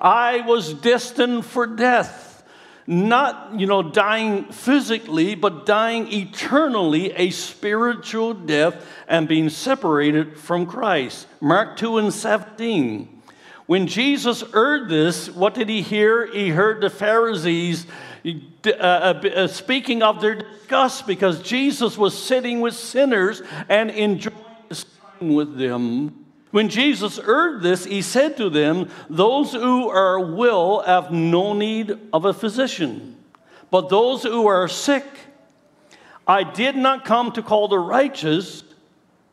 I 0.00 0.40
was 0.40 0.74
destined 0.74 1.44
for 1.44 1.66
death 1.66 2.25
not, 2.86 3.58
you 3.58 3.66
know, 3.66 3.82
dying 3.82 4.44
physically, 4.44 5.34
but 5.34 5.66
dying 5.66 6.12
eternally, 6.12 7.12
a 7.12 7.30
spiritual 7.30 8.34
death, 8.34 8.86
and 9.08 9.26
being 9.26 9.48
separated 9.48 10.38
from 10.38 10.66
Christ. 10.66 11.26
Mark 11.40 11.76
2 11.76 11.98
and 11.98 12.12
17. 12.12 13.22
When 13.66 13.88
Jesus 13.88 14.42
heard 14.42 14.88
this, 14.88 15.28
what 15.28 15.54
did 15.54 15.68
he 15.68 15.82
hear? 15.82 16.26
He 16.26 16.50
heard 16.50 16.80
the 16.80 16.90
Pharisees 16.90 17.86
uh, 18.24 18.70
uh, 18.80 19.28
uh, 19.34 19.46
speaking 19.46 20.02
of 20.02 20.20
their 20.20 20.34
disgust 20.34 21.06
because 21.06 21.42
Jesus 21.42 21.96
was 21.96 22.20
sitting 22.20 22.60
with 22.60 22.74
sinners 22.74 23.40
and 23.68 23.90
enjoying 23.90 24.34
with 25.20 25.56
them. 25.56 26.25
When 26.56 26.70
Jesus 26.70 27.18
heard 27.18 27.60
this, 27.60 27.84
he 27.84 28.00
said 28.00 28.38
to 28.38 28.48
them, 28.48 28.88
Those 29.10 29.52
who 29.52 29.90
are 29.90 30.18
well 30.18 30.80
have 30.80 31.12
no 31.12 31.52
need 31.52 31.98
of 32.14 32.24
a 32.24 32.32
physician, 32.32 33.22
but 33.70 33.90
those 33.90 34.22
who 34.22 34.46
are 34.46 34.66
sick, 34.66 35.04
I 36.26 36.44
did 36.44 36.74
not 36.74 37.04
come 37.04 37.30
to 37.32 37.42
call 37.42 37.68
the 37.68 37.78
righteous, 37.78 38.64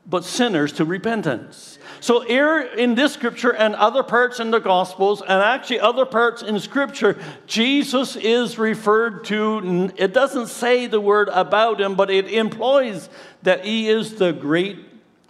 but 0.06 0.26
sinners 0.26 0.74
to 0.74 0.84
repentance. 0.84 1.80
So, 2.02 2.20
here 2.20 2.60
in 2.60 2.94
this 2.94 3.14
scripture 3.14 3.56
and 3.56 3.74
other 3.76 4.04
parts 4.04 4.42
in 4.42 4.52
the 4.52 4.60
Gospels, 4.60 5.22
and 5.22 5.32
actually 5.32 5.80
other 5.80 6.06
parts 6.06 6.42
in 6.42 6.60
scripture, 6.60 7.18
Jesus 7.48 8.18
is 8.18 8.60
referred 8.60 9.24
to, 9.28 9.94
it 9.96 10.14
doesn't 10.14 10.48
say 10.48 10.88
the 10.88 11.00
word 11.00 11.30
about 11.32 11.80
him, 11.80 11.96
but 11.96 12.10
it 12.12 12.28
implies 12.30 13.08
that 13.44 13.64
he 13.64 13.88
is 13.88 14.16
the 14.16 14.34
great 14.34 14.80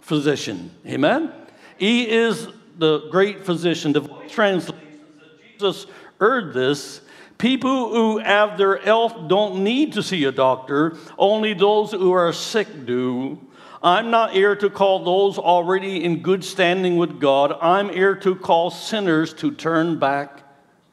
physician. 0.00 0.72
Amen? 0.88 1.32
He 1.76 2.08
is 2.08 2.48
the 2.78 3.08
great 3.10 3.44
physician. 3.44 3.92
The 3.92 4.00
voice 4.00 4.30
translates 4.30 4.80
that 5.18 5.52
Jesus 5.52 5.86
heard 6.18 6.54
this. 6.54 7.00
People 7.38 7.90
who 7.90 8.18
have 8.18 8.56
their 8.56 8.76
health 8.78 9.28
don't 9.28 9.64
need 9.64 9.92
to 9.94 10.02
see 10.02 10.24
a 10.24 10.32
doctor, 10.32 10.96
only 11.18 11.52
those 11.52 11.90
who 11.90 12.12
are 12.12 12.32
sick 12.32 12.86
do. 12.86 13.38
I'm 13.82 14.10
not 14.10 14.32
here 14.32 14.56
to 14.56 14.70
call 14.70 15.04
those 15.04 15.36
already 15.36 16.04
in 16.04 16.22
good 16.22 16.42
standing 16.42 16.96
with 16.96 17.20
God. 17.20 17.58
I'm 17.60 17.90
here 17.90 18.14
to 18.16 18.34
call 18.34 18.70
sinners 18.70 19.34
to 19.34 19.50
turn 19.50 19.98
back 19.98 20.42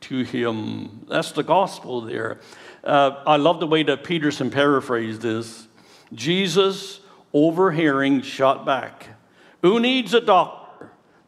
to 0.01 0.23
Him. 0.23 1.05
That's 1.07 1.31
the 1.31 1.43
gospel 1.43 2.01
there. 2.01 2.41
Uh, 2.83 3.23
I 3.25 3.38
love 3.38 3.59
the 3.59 3.67
way 3.67 3.83
that 3.83 4.03
Peterson 4.03 4.50
paraphrased 4.50 5.21
this. 5.21 5.67
Jesus, 6.13 7.00
overhearing, 7.31 8.23
shot 8.23 8.65
back. 8.65 9.07
Who 9.61 9.79
needs 9.79 10.13
a 10.13 10.19
doctor? 10.19 10.61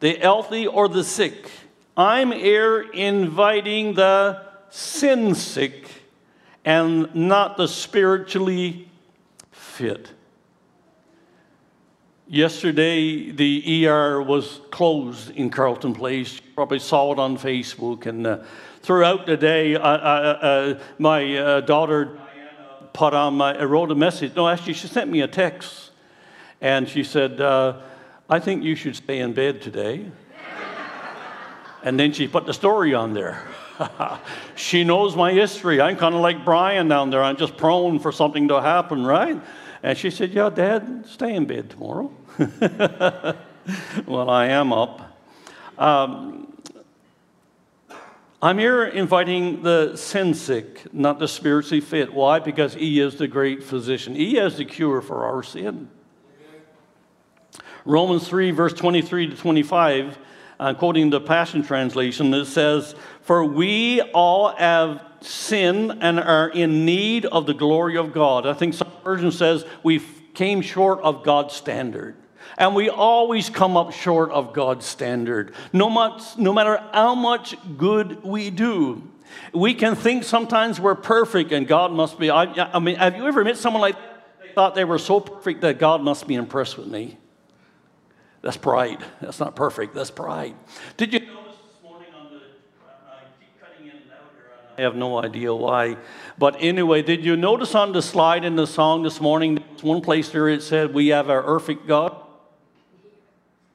The 0.04 0.16
healthy 0.16 0.68
or 0.68 0.90
the 0.90 1.02
sick. 1.02 1.50
I'm 1.96 2.34
here 2.34 2.82
inviting 2.82 3.94
the 3.94 4.42
sin 4.70 5.34
sick 5.34 5.88
and 6.66 7.16
not 7.16 7.56
the 7.56 7.70
spiritually 7.70 8.90
fit. 9.54 10.12
Yesterday, 12.28 13.32
the 13.32 13.88
ER 13.88 14.22
was 14.22 14.60
closed 14.72 15.30
in 15.38 15.50
Carleton 15.50 15.94
Place. 15.94 16.36
You 16.36 16.42
probably 16.54 16.80
saw 16.80 17.14
it 17.14 17.20
on 17.20 17.38
Facebook. 17.38 18.06
And 18.06 18.28
uh, 18.28 18.40
throughout 18.82 19.26
the 19.26 19.38
day, 19.38 19.78
I, 19.78 19.96
I, 19.96 20.18
uh, 20.20 20.80
my 21.00 21.38
uh, 21.38 21.62
daughter 21.62 22.20
put 22.92 23.14
on 23.14 23.36
my, 23.36 23.58
I 23.58 23.64
wrote 23.64 23.90
a 23.90 23.96
message. 23.96 24.36
No, 24.36 24.50
actually, 24.50 24.74
she 24.74 24.88
sent 24.88 25.10
me 25.10 25.22
a 25.22 25.30
text. 25.30 25.92
And 26.60 26.90
she 26.90 27.06
said, 27.06 27.40
uh, 27.40 27.80
I 28.30 28.40
think 28.40 28.64
you 28.64 28.76
should 28.76 28.96
stay 28.96 29.20
in 29.20 29.34
bed 29.34 29.62
today. 29.62 30.06
and 31.84 32.00
then 32.00 32.14
she 32.14 32.28
put 32.28 32.46
the 32.46 32.54
story 32.54 32.94
on 32.94 33.14
there. 33.14 33.46
she 34.56 34.84
knows 34.84 35.16
my 35.16 35.34
history. 35.34 35.82
I'm 35.82 35.98
kind 35.98 36.16
of 36.16 36.22
like 36.22 36.46
Brian 36.46 36.88
down 36.88 37.10
there. 37.10 37.22
I'm 37.22 37.38
just 37.38 37.58
prone 37.58 38.00
for 38.00 38.12
something 38.12 38.48
to 38.48 38.62
happen, 38.62 39.06
right? 39.06 39.42
And 39.82 39.98
she 39.98 40.10
said, 40.10 40.32
Yeah, 40.32 40.50
Dad, 40.50 41.06
stay 41.08 41.36
in 41.36 41.46
bed 41.46 41.70
tomorrow. 41.70 42.12
well, 44.06 44.30
I 44.30 44.48
am 44.48 44.72
up. 44.72 45.02
Um, 45.78 46.54
I'm 48.42 48.58
here 48.58 48.86
inviting 48.86 49.64
the 49.64 49.96
sin 49.96 50.34
sick, 50.34 50.94
not 50.94 51.20
the 51.20 51.28
spiritually 51.28 51.82
fit. 51.82 52.14
Why? 52.14 52.40
Because 52.40 52.74
He 52.74 53.00
is 53.00 53.16
the 53.16 53.28
great 53.28 53.64
physician. 53.64 54.16
He 54.16 54.36
has 54.36 54.58
the 54.58 54.66
cure 54.66 55.02
for 55.02 55.26
our 55.26 55.44
sin. 55.44 55.90
Romans 57.86 58.28
3, 58.28 58.52
verse 58.52 58.74
23 58.74 59.28
to 59.28 59.36
25, 59.36 60.18
uh, 60.60 60.74
quoting 60.74 61.10
the 61.10 61.20
Passion 61.20 61.64
Translation, 61.64 62.34
it 62.34 62.46
says, 62.46 62.96
For 63.22 63.44
we 63.44 64.02
all 64.02 64.56
have 64.56 65.02
sinned 65.22 65.98
and 66.02 66.20
are 66.20 66.50
in 66.50 66.86
need 66.86 67.26
of 67.26 67.46
the 67.46 67.54
glory 67.54 67.98
of 67.98 68.14
God. 68.14 68.46
I 68.46 68.54
think 68.54 68.74
some 68.74 68.92
version 69.04 69.32
says 69.32 69.66
we 69.84 70.02
came 70.34 70.62
short 70.62 71.02
of 71.02 71.24
God's 71.24 71.56
standard. 71.56 72.16
And 72.58 72.76
we 72.76 72.90
always 72.90 73.50
come 73.50 73.76
up 73.76 73.94
short 73.94 74.30
of 74.32 74.54
God's 74.54 74.86
standard, 74.86 75.54
no, 75.72 75.90
much, 75.90 76.38
no 76.38 76.54
matter 76.54 76.84
how 76.94 77.16
much 77.16 77.56
good 77.78 78.24
we 78.24 78.50
do. 78.50 79.10
We 79.54 79.74
can 79.74 79.96
think 79.96 80.24
sometimes 80.24 80.80
we're 80.80 80.96
perfect 80.96 81.52
and 81.52 81.68
God 81.68 81.92
must 81.92 82.20
be. 82.20 82.30
I, 82.30 82.44
I 82.44 82.80
mean, 82.80 82.98
have 82.98 83.16
you 83.16 83.26
ever 83.26 83.44
met 83.44 83.58
someone 83.58 83.82
like 83.82 83.96
thought 84.54 84.76
they 84.76 84.84
were 84.84 85.00
so 85.00 85.20
perfect 85.20 85.62
that 85.62 85.80
God 85.80 86.02
must 86.02 86.28
be 86.28 86.36
impressed 86.36 86.78
with 86.78 86.88
me? 86.88 87.18
That's 88.44 88.58
pride. 88.58 89.04
That's 89.22 89.40
not 89.40 89.56
perfect. 89.56 89.96
That's 89.96 90.12
pride. 90.12 90.56
Did 90.98 91.14
you 91.14 91.22
notice 91.22 91.56
this 91.66 91.82
morning 91.82 92.10
on 92.14 92.30
the? 92.30 92.42
I 93.10 93.22
keep 93.40 93.60
cutting 93.62 93.86
in 93.86 93.92
and 93.92 94.12
out 94.12 94.34
here. 94.36 94.52
I 94.78 94.82
have 94.82 94.96
no 94.96 95.18
idea 95.18 95.56
why. 95.56 95.96
But 96.38 96.58
anyway, 96.60 97.04
did 97.04 97.24
you 97.24 97.38
notice 97.38 97.74
on 97.74 97.94
the 97.94 98.02
slide 98.02 98.44
in 98.44 98.58
the 98.58 98.68
song 98.68 99.02
this 99.02 99.22
morning? 99.22 99.64
There's 99.70 99.84
one 99.84 100.02
place 100.02 100.28
there 100.28 100.50
it 100.50 100.62
said, 100.62 100.94
"We 100.94 101.08
have 101.08 101.30
a 101.30 101.42
perfect 101.42 101.88
God." 101.88 102.12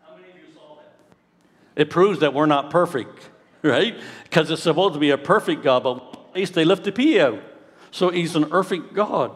How 0.06 0.16
many 0.16 0.28
of 0.32 0.37
you 0.37 0.54
saw 0.54 0.75
that? 0.75 1.80
It 1.80 1.88
proves 1.88 2.20
that 2.20 2.34
we're 2.34 2.44
not 2.44 2.68
perfect, 2.68 3.30
right? 3.62 3.98
Because 4.25 4.50
it's 4.50 4.62
supposed 4.62 4.92
to 4.94 5.00
be 5.00 5.10
a 5.10 5.18
perfect 5.18 5.62
God, 5.64 5.82
but 5.84 5.96
at 6.28 6.37
least 6.37 6.52
they 6.52 6.66
lift 6.66 6.84
the 6.84 6.92
P 6.92 7.18
out. 7.18 7.40
So 7.90 8.10
he's 8.10 8.37
an 8.37 8.44
perfect 8.44 8.92
God. 8.92 9.32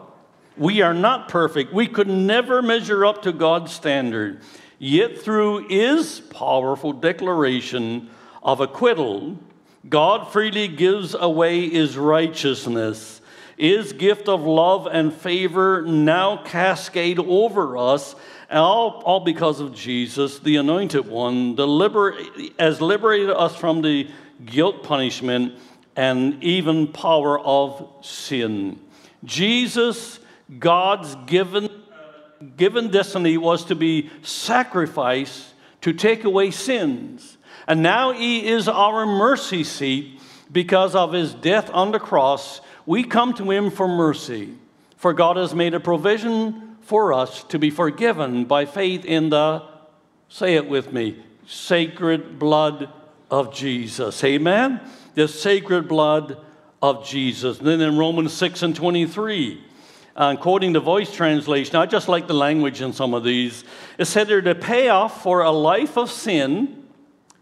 We 0.55 0.83
are 0.83 0.93
not 0.93 1.27
perfect. 1.27 1.73
We 1.73 1.87
could 1.87 2.07
never 2.07 2.61
measure 2.61 3.03
up 3.03 3.23
to 3.23 3.31
God's 3.31 3.71
standard. 3.71 4.41
Yet 4.85 5.17
through 5.17 5.69
his 5.69 6.19
powerful 6.19 6.91
declaration 6.91 8.09
of 8.43 8.59
acquittal, 8.59 9.39
God 9.87 10.29
freely 10.29 10.67
gives 10.67 11.15
away 11.17 11.69
his 11.69 11.97
righteousness. 11.97 13.21
His 13.55 13.93
gift 13.93 14.27
of 14.27 14.41
love 14.41 14.89
and 14.91 15.13
favor 15.13 15.83
now 15.83 16.43
cascade 16.43 17.17
over 17.17 17.77
us 17.77 18.13
all, 18.51 19.01
all 19.05 19.21
because 19.21 19.61
of 19.61 19.73
Jesus, 19.73 20.39
the 20.39 20.57
anointed 20.57 21.07
one, 21.07 21.55
the 21.55 21.65
liber- 21.65 22.17
has 22.59 22.81
liberated 22.81 23.29
us 23.29 23.55
from 23.55 23.83
the 23.83 24.09
guilt 24.43 24.83
punishment 24.83 25.53
and 25.95 26.43
even 26.43 26.89
power 26.89 27.39
of 27.39 27.87
sin. 28.01 28.81
Jesus, 29.23 30.19
God's 30.59 31.15
given, 31.25 31.69
given 32.57 32.89
destiny, 32.89 33.37
was 33.37 33.65
to 33.65 33.75
be 33.75 34.09
sacrificed 34.21 35.53
to 35.81 35.93
take 35.93 36.23
away 36.23 36.51
sins. 36.51 37.37
And 37.67 37.81
now 37.81 38.11
he 38.11 38.47
is 38.47 38.67
our 38.67 39.05
mercy 39.05 39.63
seat 39.63 40.19
because 40.51 40.95
of 40.95 41.13
his 41.13 41.33
death 41.33 41.69
on 41.71 41.91
the 41.91 41.99
cross. 41.99 42.61
We 42.85 43.03
come 43.03 43.33
to 43.35 43.51
him 43.51 43.71
for 43.71 43.87
mercy. 43.87 44.55
For 44.97 45.13
God 45.13 45.37
has 45.37 45.53
made 45.53 45.73
a 45.73 45.79
provision 45.79 46.77
for 46.81 47.13
us 47.13 47.43
to 47.45 47.59
be 47.59 47.69
forgiven 47.69 48.45
by 48.45 48.65
faith 48.65 49.05
in 49.05 49.29
the, 49.29 49.63
say 50.29 50.55
it 50.55 50.67
with 50.67 50.93
me, 50.93 51.21
sacred 51.47 52.39
blood 52.39 52.89
of 53.29 53.53
Jesus. 53.53 54.23
Amen? 54.23 54.79
The 55.15 55.27
sacred 55.27 55.87
blood 55.87 56.37
of 56.81 57.05
Jesus. 57.05 57.59
And 57.59 57.67
then 57.67 57.81
in 57.81 57.97
Romans 57.97 58.33
6 58.33 58.63
and 58.63 58.75
23, 58.75 59.63
uh, 60.15 60.35
quoting 60.35 60.73
the 60.73 60.79
voice 60.79 61.11
translation, 61.13 61.75
I 61.75 61.85
just 61.85 62.07
like 62.07 62.27
the 62.27 62.33
language 62.33 62.81
in 62.81 62.93
some 62.93 63.13
of 63.13 63.23
these. 63.23 63.63
It 63.97 64.05
said 64.05 64.27
there, 64.27 64.41
the 64.41 64.55
payoff 64.55 65.23
for 65.23 65.41
a 65.41 65.51
life 65.51 65.97
of 65.97 66.11
sin 66.11 66.85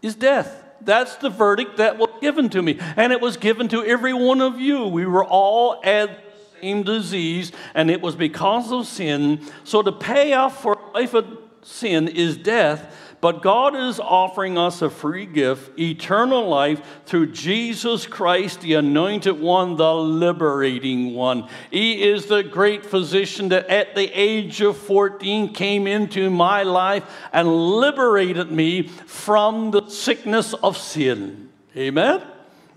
is 0.00 0.14
death. 0.14 0.58
That's 0.80 1.16
the 1.16 1.30
verdict 1.30 1.76
that 1.76 1.98
was 1.98 2.10
given 2.20 2.48
to 2.50 2.62
me. 2.62 2.78
And 2.96 3.12
it 3.12 3.20
was 3.20 3.36
given 3.36 3.68
to 3.68 3.84
every 3.84 4.12
one 4.12 4.40
of 4.40 4.58
you. 4.58 4.86
We 4.86 5.06
were 5.06 5.24
all 5.24 5.80
at 5.84 6.08
the 6.08 6.60
same 6.60 6.82
disease, 6.82 7.52
and 7.74 7.90
it 7.90 8.00
was 8.00 8.16
because 8.16 8.72
of 8.72 8.86
sin. 8.86 9.40
So 9.64 9.82
the 9.82 9.92
payoff 9.92 10.60
for 10.60 10.72
a 10.74 10.90
life 10.98 11.14
of 11.14 11.26
sin 11.62 12.08
is 12.08 12.36
death. 12.36 13.11
But 13.22 13.40
God 13.40 13.76
is 13.76 14.00
offering 14.00 14.58
us 14.58 14.82
a 14.82 14.90
free 14.90 15.26
gift, 15.26 15.78
eternal 15.78 16.48
life, 16.48 16.82
through 17.06 17.30
Jesus 17.30 18.04
Christ, 18.04 18.62
the 18.62 18.74
anointed 18.74 19.40
one, 19.40 19.76
the 19.76 19.94
liberating 19.94 21.14
one. 21.14 21.48
He 21.70 22.02
is 22.02 22.26
the 22.26 22.42
great 22.42 22.84
physician 22.84 23.50
that 23.50 23.68
at 23.68 23.94
the 23.94 24.10
age 24.12 24.60
of 24.60 24.76
14 24.76 25.54
came 25.54 25.86
into 25.86 26.30
my 26.30 26.64
life 26.64 27.04
and 27.32 27.46
liberated 27.46 28.50
me 28.50 28.88
from 28.88 29.70
the 29.70 29.88
sickness 29.88 30.52
of 30.54 30.76
sin. 30.76 31.48
Amen? 31.76 32.22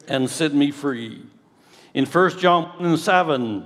And 0.07 0.29
set 0.29 0.53
me 0.53 0.69
free. 0.69 1.23
In 1.95 2.05
1 2.05 2.37
John 2.37 2.65
1 2.77 2.85
and 2.85 2.99
7, 2.99 3.65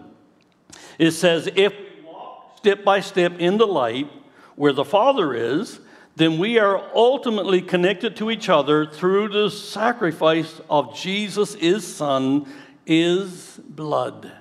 it 0.97 1.11
says, 1.11 1.49
if 1.57 1.73
we 1.73 2.05
walk 2.05 2.57
step 2.59 2.85
by 2.85 3.01
step 3.01 3.33
in 3.37 3.57
the 3.57 3.67
light 3.67 4.09
where 4.55 4.71
the 4.71 4.85
Father 4.85 5.33
is, 5.33 5.81
then 6.19 6.37
we 6.37 6.59
are 6.59 6.83
ultimately 6.93 7.61
connected 7.61 8.15
to 8.17 8.29
each 8.29 8.49
other 8.49 8.85
through 8.85 9.29
the 9.29 9.49
sacrifice 9.49 10.59
of 10.69 10.95
Jesus, 10.95 11.55
his 11.55 11.87
Son, 11.87 12.45
his 12.85 13.59
blood. 13.67 14.31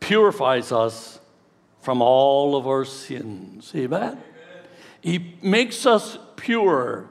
Purifies 0.00 0.72
us 0.72 1.20
from 1.80 2.02
all 2.02 2.56
of 2.56 2.66
our 2.66 2.84
sins. 2.84 3.72
Amen? 3.74 4.20
He 5.00 5.36
makes 5.40 5.86
us 5.86 6.18
pure. 6.36 7.08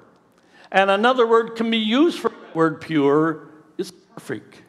And 0.71 0.91
another 0.91 1.25
word 1.25 1.55
can 1.55 1.71
be 1.71 1.77
used 1.77 2.19
for 2.19 2.29
the 2.29 2.35
word 2.53 2.81
pure 2.81 3.47
is 3.77 3.91
perfect 3.91 4.63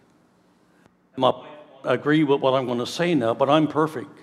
I 1.18 1.94
agree 1.94 2.25
with 2.25 2.40
what 2.40 2.55
I'm 2.55 2.66
going 2.66 2.79
to 2.79 2.87
say 2.87 3.14
now, 3.14 3.35
but 3.35 3.51
I'm 3.51 3.66
perfect. 3.66 4.18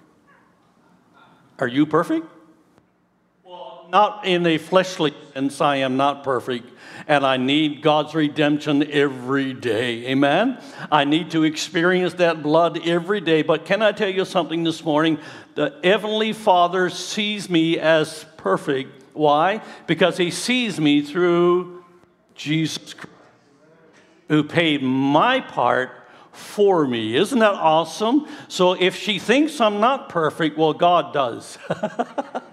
Are 1.60 1.67
you 1.67 1.86
perfect? 1.86 2.28
Not 3.91 4.25
in 4.25 4.45
a 4.45 4.58
fleshly 4.58 5.13
sense, 5.34 5.60
I 5.60 5.77
am 5.77 5.97
not 5.97 6.23
perfect, 6.23 6.71
and 7.10 7.25
I 7.25 7.36
need 7.36 7.82
God's 7.82 8.15
redemption 8.15 8.89
every 8.89 9.54
day. 9.54 10.08
Amen? 10.08 10.60
I 10.89 11.04
need 11.04 11.32
to 11.32 11.43
experience 11.43 12.13
that 12.13 12.41
blood 12.41 12.88
every 12.88 13.19
day. 13.19 13.41
But 13.41 13.65
can 13.65 13.82
I 13.82 13.91
tell 13.91 14.08
you 14.08 14.23
something 14.23 14.63
this 14.63 14.86
morning? 14.86 15.19
The 15.56 15.77
Heavenly 15.84 16.32
Father 16.32 16.89
sees 16.89 17.49
me 17.49 17.80
as 17.80 18.25
perfect. 18.38 19.04
Why? 19.13 19.62
Because 19.88 20.15
He 20.15 20.32
sees 20.32 20.80
me 20.80 21.01
through 21.01 21.84
Jesus 22.34 22.93
Christ, 22.93 23.10
who 24.30 24.41
paid 24.41 24.82
my 24.82 25.41
part 25.41 25.91
for 26.32 26.88
me. 26.88 27.17
Isn't 27.17 27.39
that 27.39 27.56
awesome? 27.56 28.25
So 28.47 28.71
if 28.71 28.95
she 28.95 29.19
thinks 29.19 29.60
I'm 29.60 29.82
not 29.82 30.08
perfect, 30.08 30.58
well, 30.58 30.71
God 30.71 31.13
does. 31.13 31.58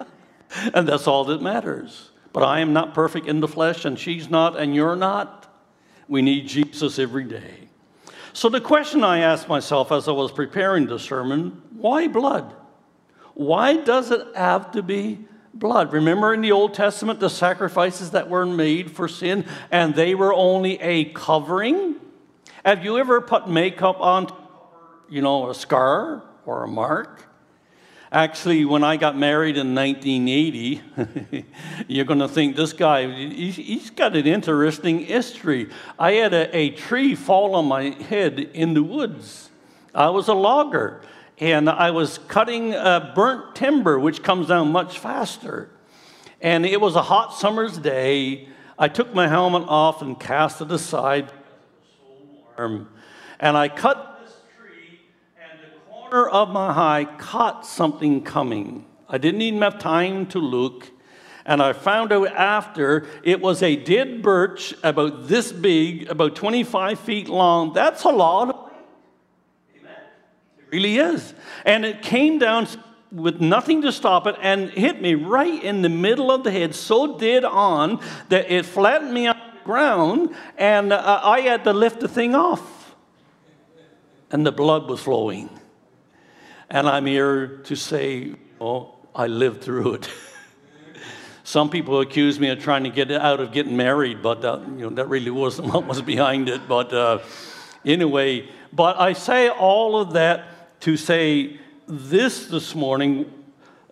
and 0.75 0.89
that's 0.89 1.07
all 1.07 1.25
that 1.25 1.43
matters. 1.43 2.11
But 2.33 2.43
I 2.43 2.61
am 2.61 2.73
not 2.73 2.95
perfect 2.95 3.27
in 3.27 3.41
the 3.41 3.49
flesh, 3.49 3.85
and 3.85 3.99
she's 3.99 4.29
not, 4.31 4.59
and 4.59 4.75
you're 4.75 4.97
not. 4.97 5.47
We 6.09 6.23
need 6.23 6.49
Jesus 6.49 6.99
every 6.99 7.25
day. 7.25 7.69
So 8.33 8.49
the 8.49 8.61
question 8.61 9.03
I 9.03 9.19
asked 9.19 9.49
myself 9.49 9.91
as 9.91 10.09
I 10.09 10.13
was 10.13 10.31
preparing 10.31 10.87
the 10.87 10.99
sermon 10.99 11.63
why 11.73 12.09
blood? 12.09 12.55
Why 13.35 13.77
does 13.77 14.11
it 14.11 14.27
have 14.35 14.73
to 14.73 14.83
be 14.83 15.27
blood? 15.55 15.93
Remember 15.93 16.35
in 16.35 16.41
the 16.41 16.53
Old 16.53 16.75
Testament 16.75 17.21
the 17.21 17.31
sacrifices 17.31 18.11
that 18.11 18.29
were 18.29 18.47
made 18.47 18.91
for 18.91 19.09
sin, 19.09 19.47
and 19.71 19.95
they 19.95 20.15
were 20.15 20.35
only 20.35 20.81
a 20.81 21.07
covering? 21.07 21.97
Have 22.65 22.85
you 22.85 22.99
ever 22.99 23.21
put 23.21 23.49
makeup 23.49 24.01
on, 24.01 24.33
you 25.09 25.23
know, 25.23 25.51
a 25.51 25.55
scar 25.55 26.25
or 26.47 26.65
a 26.65 26.69
mark? 26.69 27.28
Actually, 28.11 28.64
when 28.64 28.83
I 28.83 28.97
got 28.97 29.18
married 29.18 29.59
in 29.59 29.75
1980, 29.75 31.44
you're 31.88 32.07
going 32.07 32.21
to 32.21 32.29
think 32.29 32.57
this 32.57 32.73
guy, 32.73 33.07
he's 33.11 33.90
got 33.90 34.16
an 34.16 34.27
interesting 34.27 35.01
history. 35.01 35.68
I 35.99 36.12
had 36.12 36.33
a, 36.33 36.57
a 36.57 36.71
tree 36.71 37.14
fall 37.14 37.55
on 37.55 37.66
my 37.66 37.90
head 37.90 38.38
in 38.38 38.73
the 38.73 38.83
woods. 38.83 39.51
I 39.94 40.09
was 40.09 40.29
a 40.29 40.35
logger, 40.35 41.03
and 41.38 41.68
I 41.68 41.90
was 41.90 42.18
cutting 42.29 42.75
uh, 42.75 43.12
burnt 43.14 43.55
timber, 43.55 43.99
which 43.99 44.23
comes 44.23 44.49
down 44.49 44.73
much 44.73 44.99
faster. 44.99 45.68
And 46.40 46.64
it 46.64 46.81
was 46.81 46.97
a 46.97 47.03
hot 47.03 47.35
summer's 47.35 47.77
day. 47.77 48.49
I 48.79 48.88
took 48.88 49.14
my 49.14 49.29
helmet 49.29 49.64
off 49.66 50.01
and 50.01 50.18
cast 50.18 50.62
it 50.62 50.71
aside. 50.71 51.31
And 52.57 52.87
I 53.40 53.68
cut 53.68 54.21
this 54.25 54.35
tree, 54.59 55.01
and 55.38 55.61
the 55.61 55.90
corner 56.09 56.29
of 56.29 56.51
my 56.51 56.68
eye 56.71 57.05
caught 57.18 57.66
something 57.66 58.23
coming. 58.23 58.85
I 59.09 59.18
didn't 59.18 59.42
even 59.42 59.62
have 59.62 59.79
time 59.79 60.27
to 60.29 60.38
look. 60.38 60.90
And 61.44 61.62
I 61.62 61.73
found 61.73 62.12
out 62.12 62.29
after 62.29 63.07
it 63.23 63.40
was 63.40 63.62
a 63.62 63.75
dead 63.75 64.23
birch 64.23 64.75
about 64.83 65.29
this 65.29 65.51
big, 65.51 66.09
about 66.09 66.37
25 66.37 67.01
feet 67.01 67.29
long. 67.29 67.73
That's 67.73 68.05
a 68.05 68.11
lot. 68.11 68.75
It 69.75 70.64
really 70.71 70.99
is. 70.99 71.33
And 71.64 71.87
it 71.87 72.03
came 72.03 72.38
down 72.38 72.68
with 73.11 73.40
nothing 73.40 73.81
to 73.83 73.92
stop 73.92 74.27
it 74.27 74.37
and 74.42 74.68
hit 74.68 75.01
me 75.01 75.14
right 75.14 75.62
in 75.62 75.81
the 75.81 75.88
middle 75.88 76.31
of 76.31 76.44
the 76.44 76.51
head, 76.51 76.75
so 76.75 77.18
dead 77.18 77.44
on 77.44 78.01
that 78.29 78.51
it 78.51 78.66
flattened 78.66 79.14
me 79.14 79.27
on 79.27 79.37
the 79.37 79.64
ground, 79.64 80.35
and 80.59 80.92
uh, 80.92 81.21
I 81.25 81.40
had 81.40 81.64
to 81.64 81.73
lift 81.73 82.01
the 82.01 82.09
thing 82.09 82.35
off. 82.35 82.94
And 84.31 84.44
the 84.44 84.53
blood 84.53 84.90
was 84.90 85.01
flowing. 85.01 85.49
And 86.70 86.88
I'm 86.88 87.07
here 87.07 87.59
to 87.64 87.76
say, 87.76 88.35
oh, 88.61 88.94
I 89.14 89.26
lived 89.26 89.62
through 89.62 89.94
it. 89.94 90.11
Some 91.44 91.70
people 91.70 92.00
accuse 92.00 92.38
me 92.38 92.50
of 92.50 92.59
trying 92.59 92.85
to 92.85 92.90
get 92.90 93.11
out 93.11 93.40
of 93.40 93.52
getting 93.52 93.76
married, 93.76 94.22
but 94.22 94.44
uh, 94.44 94.61
you 94.76 94.83
know 94.83 94.90
that 94.90 95.09
really 95.09 95.31
wasn't 95.31 95.68
what 95.72 95.87
was 95.87 96.02
behind 96.02 96.48
it. 96.50 96.68
But 96.68 96.92
uh, 96.92 97.20
anyway, 97.87 98.50
but 98.72 99.00
I 99.00 99.14
say 99.14 99.48
all 99.48 99.98
of 99.98 100.12
that 100.12 100.81
to 100.83 100.96
say 100.96 101.59
this 101.87 102.48
this 102.48 102.74
morning 102.74 103.33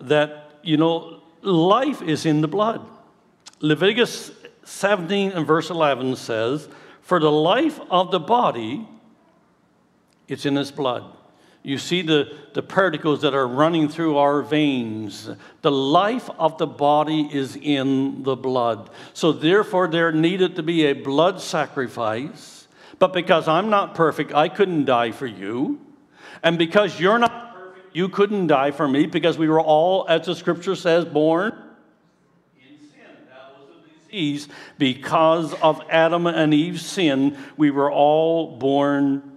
that, 0.03 0.61
you 0.63 0.77
know, 0.77 1.23
life 1.41 2.03
is 2.03 2.27
in 2.27 2.43
the 2.43 2.49
blood. 2.49 2.87
Leviticus 3.61 4.33
17 4.65 5.33
and 5.33 5.47
verse 5.47 5.71
11 5.71 6.17
says, 6.17 6.69
For 7.01 7.19
the 7.19 7.33
life 7.33 7.81
of 7.91 8.11
the 8.11 8.21
body, 8.21 8.87
it's 10.29 10.45
in 10.45 10.59
its 10.59 10.71
blood. 10.71 11.05
You 11.67 11.79
see 11.79 12.03
the, 12.03 12.33
the 12.53 12.63
particles 12.63 13.23
that 13.23 13.35
are 13.35 13.49
running 13.49 13.89
through 13.89 14.19
our 14.19 14.41
veins. 14.41 15.29
The 15.63 15.73
life 15.73 16.31
of 16.39 16.59
the 16.59 16.67
body 16.67 17.29
is 17.33 17.57
in 17.57 18.23
the 18.23 18.37
blood. 18.37 18.89
So, 19.15 19.33
therefore, 19.33 19.89
there 19.89 20.13
needed 20.13 20.55
to 20.57 20.63
be 20.63 20.85
a 20.85 20.93
blood 20.93 21.41
sacrifice. 21.41 22.69
But 23.01 23.13
because 23.13 23.49
I'm 23.49 23.69
not 23.69 23.97
perfect, 23.97 24.33
I 24.33 24.49
couldn't 24.49 24.85
die 24.85 25.11
for 25.11 25.27
you. 25.27 25.81
And 26.41 26.57
because 26.57 27.01
you're 27.01 27.19
not 27.19 27.57
perfect, 27.57 27.97
you 27.97 28.11
couldn't 28.11 28.47
die 28.47 28.71
for 28.71 28.87
me 28.87 29.07
because 29.07 29.37
we 29.37 29.49
were 29.49 29.61
all, 29.61 30.07
as 30.09 30.27
the 30.27 30.37
scripture 30.37 30.77
says, 30.77 31.05
born 31.05 31.53
in 34.13 34.39
sin. 34.39 34.55
Because 34.79 35.53
of 35.55 35.83
Adam 35.91 36.29
and 36.29 36.55
Eve's 36.55 36.87
sin, 36.87 37.37
we 37.57 37.73
were 37.73 37.91
all 37.91 38.57
born 38.57 39.37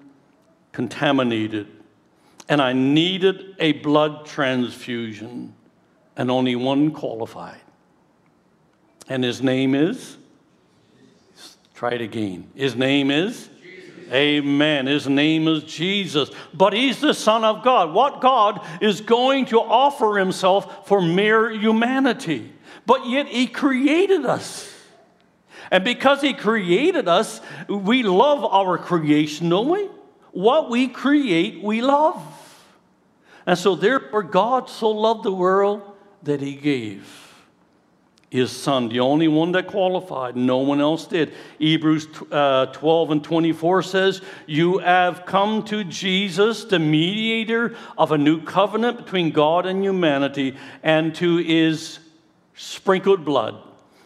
contaminated. 0.73 1.78
And 2.49 2.61
I 2.61 2.73
needed 2.73 3.55
a 3.59 3.73
blood 3.73 4.25
transfusion, 4.25 5.53
and 6.17 6.31
only 6.31 6.55
one 6.55 6.91
qualified. 6.91 7.61
And 9.07 9.23
his 9.23 9.41
name 9.41 9.75
is? 9.75 10.17
Try 11.75 11.91
it 11.91 12.01
again. 12.01 12.49
His 12.55 12.75
name 12.75 13.11
is? 13.11 13.49
Jesus. 13.61 14.11
Amen. 14.11 14.87
His 14.87 15.07
name 15.07 15.47
is 15.47 15.63
Jesus. 15.63 16.31
But 16.53 16.73
he's 16.73 16.99
the 16.99 17.13
Son 17.13 17.43
of 17.43 17.63
God. 17.63 17.93
What 17.93 18.19
God 18.19 18.65
is 18.81 18.99
going 18.99 19.45
to 19.45 19.61
offer 19.61 20.17
himself 20.17 20.87
for 20.87 21.01
mere 21.01 21.51
humanity? 21.51 22.51
But 22.85 23.05
yet 23.07 23.27
he 23.27 23.45
created 23.45 24.25
us. 24.25 24.75
And 25.71 25.83
because 25.83 26.21
he 26.21 26.33
created 26.33 27.07
us, 27.07 27.41
we 27.67 28.01
love 28.01 28.43
our 28.43 28.79
creation, 28.79 29.49
don't 29.49 29.69
we? 29.69 29.87
What 30.31 30.69
we 30.69 30.87
create, 30.87 31.63
we 31.63 31.81
love. 31.81 32.23
And 33.45 33.57
so, 33.57 33.75
therefore, 33.75 34.23
God 34.23 34.69
so 34.69 34.89
loved 34.89 35.23
the 35.23 35.31
world 35.31 35.81
that 36.23 36.41
he 36.41 36.55
gave 36.55 37.29
his 38.29 38.51
son, 38.51 38.89
the 38.89 38.99
only 38.99 39.27
one 39.27 39.53
that 39.53 39.67
qualified. 39.67 40.35
No 40.35 40.59
one 40.59 40.79
else 40.79 41.07
did. 41.07 41.33
Hebrews 41.57 42.07
uh, 42.31 42.67
12 42.67 43.11
and 43.11 43.23
24 43.23 43.81
says, 43.81 44.21
You 44.45 44.77
have 44.79 45.25
come 45.25 45.63
to 45.65 45.83
Jesus, 45.83 46.65
the 46.65 46.77
mediator 46.77 47.75
of 47.97 48.11
a 48.11 48.17
new 48.17 48.41
covenant 48.41 48.97
between 48.97 49.31
God 49.31 49.65
and 49.65 49.83
humanity, 49.83 50.55
and 50.83 51.15
to 51.15 51.37
his 51.37 51.99
sprinkled 52.55 53.25
blood, 53.25 53.55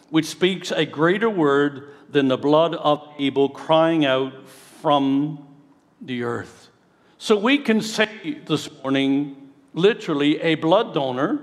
which 0.09 0.27
speaks 0.27 0.71
a 0.71 0.85
greater 0.85 1.29
word 1.29 1.89
than 2.09 2.29
the 2.29 2.37
blood 2.37 2.75
of 2.75 3.05
Abel 3.19 3.49
crying 3.49 4.05
out 4.05 4.47
from 4.47 5.45
the 6.05 6.23
earth. 6.23 6.69
So 7.17 7.37
we 7.37 7.57
can 7.57 7.81
say 7.81 8.41
this 8.45 8.69
morning, 8.81 9.51
literally, 9.73 10.39
a 10.41 10.55
blood 10.55 10.93
donor 10.93 11.39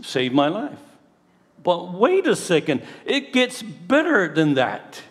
saved 0.00 0.34
my 0.34 0.48
life. 0.48 0.78
But 1.62 1.92
wait 1.92 2.26
a 2.26 2.36
second, 2.36 2.82
it 3.04 3.32
gets 3.32 3.62
better 3.62 4.32
than 4.32 4.54
that. 4.54 5.02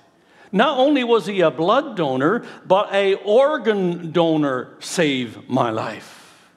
Not 0.51 0.77
only 0.77 1.03
was 1.03 1.25
he 1.25 1.41
a 1.41 1.51
blood 1.51 1.97
donor, 1.97 2.45
but 2.65 2.93
a 2.93 3.15
organ 3.15 4.11
donor 4.11 4.77
saved 4.79 5.49
my 5.49 5.71
life. 5.71 6.47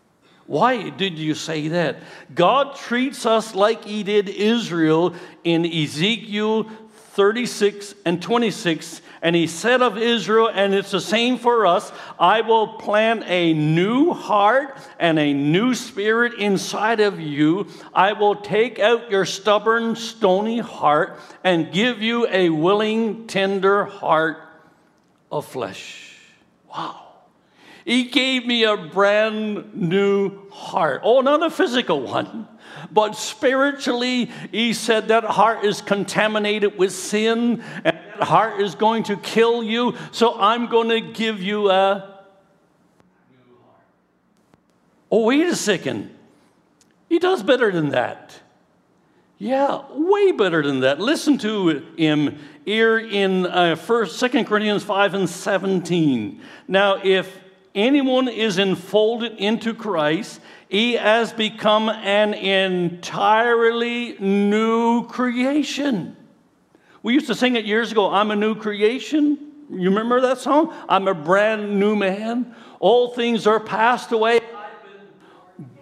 Why 0.47 0.91
did 0.91 1.19
you 1.19 1.35
say 1.35 1.69
that? 1.69 2.03
God 2.35 2.77
treats 2.77 3.27
us 3.27 3.55
like 3.55 3.85
he 3.85 4.03
did 4.03 4.29
Israel 4.29 5.15
in 5.45 5.65
Ezekiel 5.65 6.71
36 7.13 7.95
and 8.05 8.23
26 8.23 9.03
and 9.23 9.37
he 9.37 9.47
said 9.47 9.83
of 9.83 9.99
Israel, 9.99 10.49
and 10.49 10.73
it's 10.73 10.93
the 10.93 11.01
same 11.01 11.37
for 11.37 11.67
us 11.67 11.93
I 12.19 12.41
will 12.41 12.69
plant 12.69 13.25
a 13.27 13.53
new 13.53 14.13
heart 14.13 14.79
and 14.99 15.19
a 15.19 15.35
new 15.35 15.75
spirit 15.75 16.35
inside 16.39 17.01
of 17.01 17.21
you. 17.21 17.67
I 17.93 18.15
will 18.15 18.37
take 18.37 18.79
out 18.79 19.11
your 19.11 19.27
stubborn, 19.27 19.97
stony 19.97 20.59
heart 20.59 21.19
and 21.45 21.73
give 21.73 22.01
you 22.01 22.27
a 22.29 22.49
willing, 22.49 23.27
tender 23.27 23.85
heart 23.85 24.39
of 25.31 25.47
flesh. 25.47 26.17
Wow. 26.75 27.09
He 27.85 28.05
gave 28.05 28.47
me 28.47 28.65
a 28.65 28.77
brand 28.77 29.75
new 29.75 30.49
heart. 30.51 31.03
Oh, 31.05 31.21
not 31.21 31.43
a 31.43 31.51
physical 31.51 32.03
one, 32.03 32.49
but 32.91 33.17
spiritually, 33.17 34.31
he 34.53 34.73
said 34.73 35.09
that 35.09 35.25
heart 35.25 35.65
is 35.65 35.81
contaminated 35.81 36.79
with 36.79 36.93
sin 36.93 37.63
and 37.85 37.97
that 37.97 38.23
heart 38.23 38.61
is 38.61 38.75
going 38.75 39.05
to 39.05 39.17
kill 39.17 39.63
you. 39.63 39.95
So 40.13 40.39
I'm 40.39 40.67
going 40.69 40.89
to 40.91 41.01
give 41.01 41.43
you 41.43 41.71
a 41.71 42.07
Oh, 45.13 45.25
wait 45.25 45.47
a 45.47 45.57
second. 45.57 46.15
He 47.09 47.19
does 47.19 47.43
better 47.43 47.73
than 47.73 47.89
that. 47.89 48.41
Yeah, 49.39 49.83
way 49.91 50.33
better 50.33 50.63
than 50.63 50.81
that. 50.81 51.01
Listen 51.01 51.39
to 51.39 51.85
him 51.97 52.39
here 52.65 52.99
in 52.99 53.47
uh, 53.47 53.75
First, 53.75 54.19
Second 54.19 54.45
Corinthians 54.45 54.85
five 54.85 55.15
and 55.15 55.29
seventeen. 55.29 56.43
Now, 56.69 57.01
if 57.03 57.41
anyone 57.75 58.29
is 58.29 58.59
enfolded 58.59 59.33
into 59.39 59.75
Christ, 59.75 60.41
he 60.69 60.95
has 60.95 61.33
become 61.33 61.89
an 61.89 62.35
entirely 62.35 64.17
new 64.19 65.07
creation. 65.07 66.17
We 67.03 67.15
used 67.15 67.27
to 67.29 67.35
sing 67.35 67.57
it 67.57 67.65
years 67.65 67.93
ago 67.93 68.11
I'm 68.11 68.31
a 68.31 68.37
new 68.37 68.55
creation. 68.55 69.39
You 69.71 69.91
remember 69.91 70.21
that 70.23 70.39
song? 70.39 70.75
I'm 70.89 71.09
a 71.09 71.15
brand 71.15 71.79
new 71.79 71.97
man. 71.97 72.55
All 72.79 73.09
things 73.09 73.47
are 73.47 73.61
passed 73.61 74.13
away. 74.13 74.41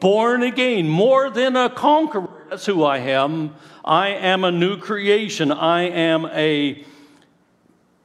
Born 0.01 0.43
again, 0.43 0.89
more 0.89 1.31
than 1.31 1.57
a 1.57 1.71
conqueror. 1.71 2.29
That's 2.51 2.67
who 2.67 2.85
I 2.85 2.99
am. 2.99 3.55
I 3.85 4.09
am 4.09 4.45
a 4.45 4.51
new 4.51 4.77
creation. 4.77 5.53
I 5.53 5.83
am 5.83 6.27
a 6.27 6.85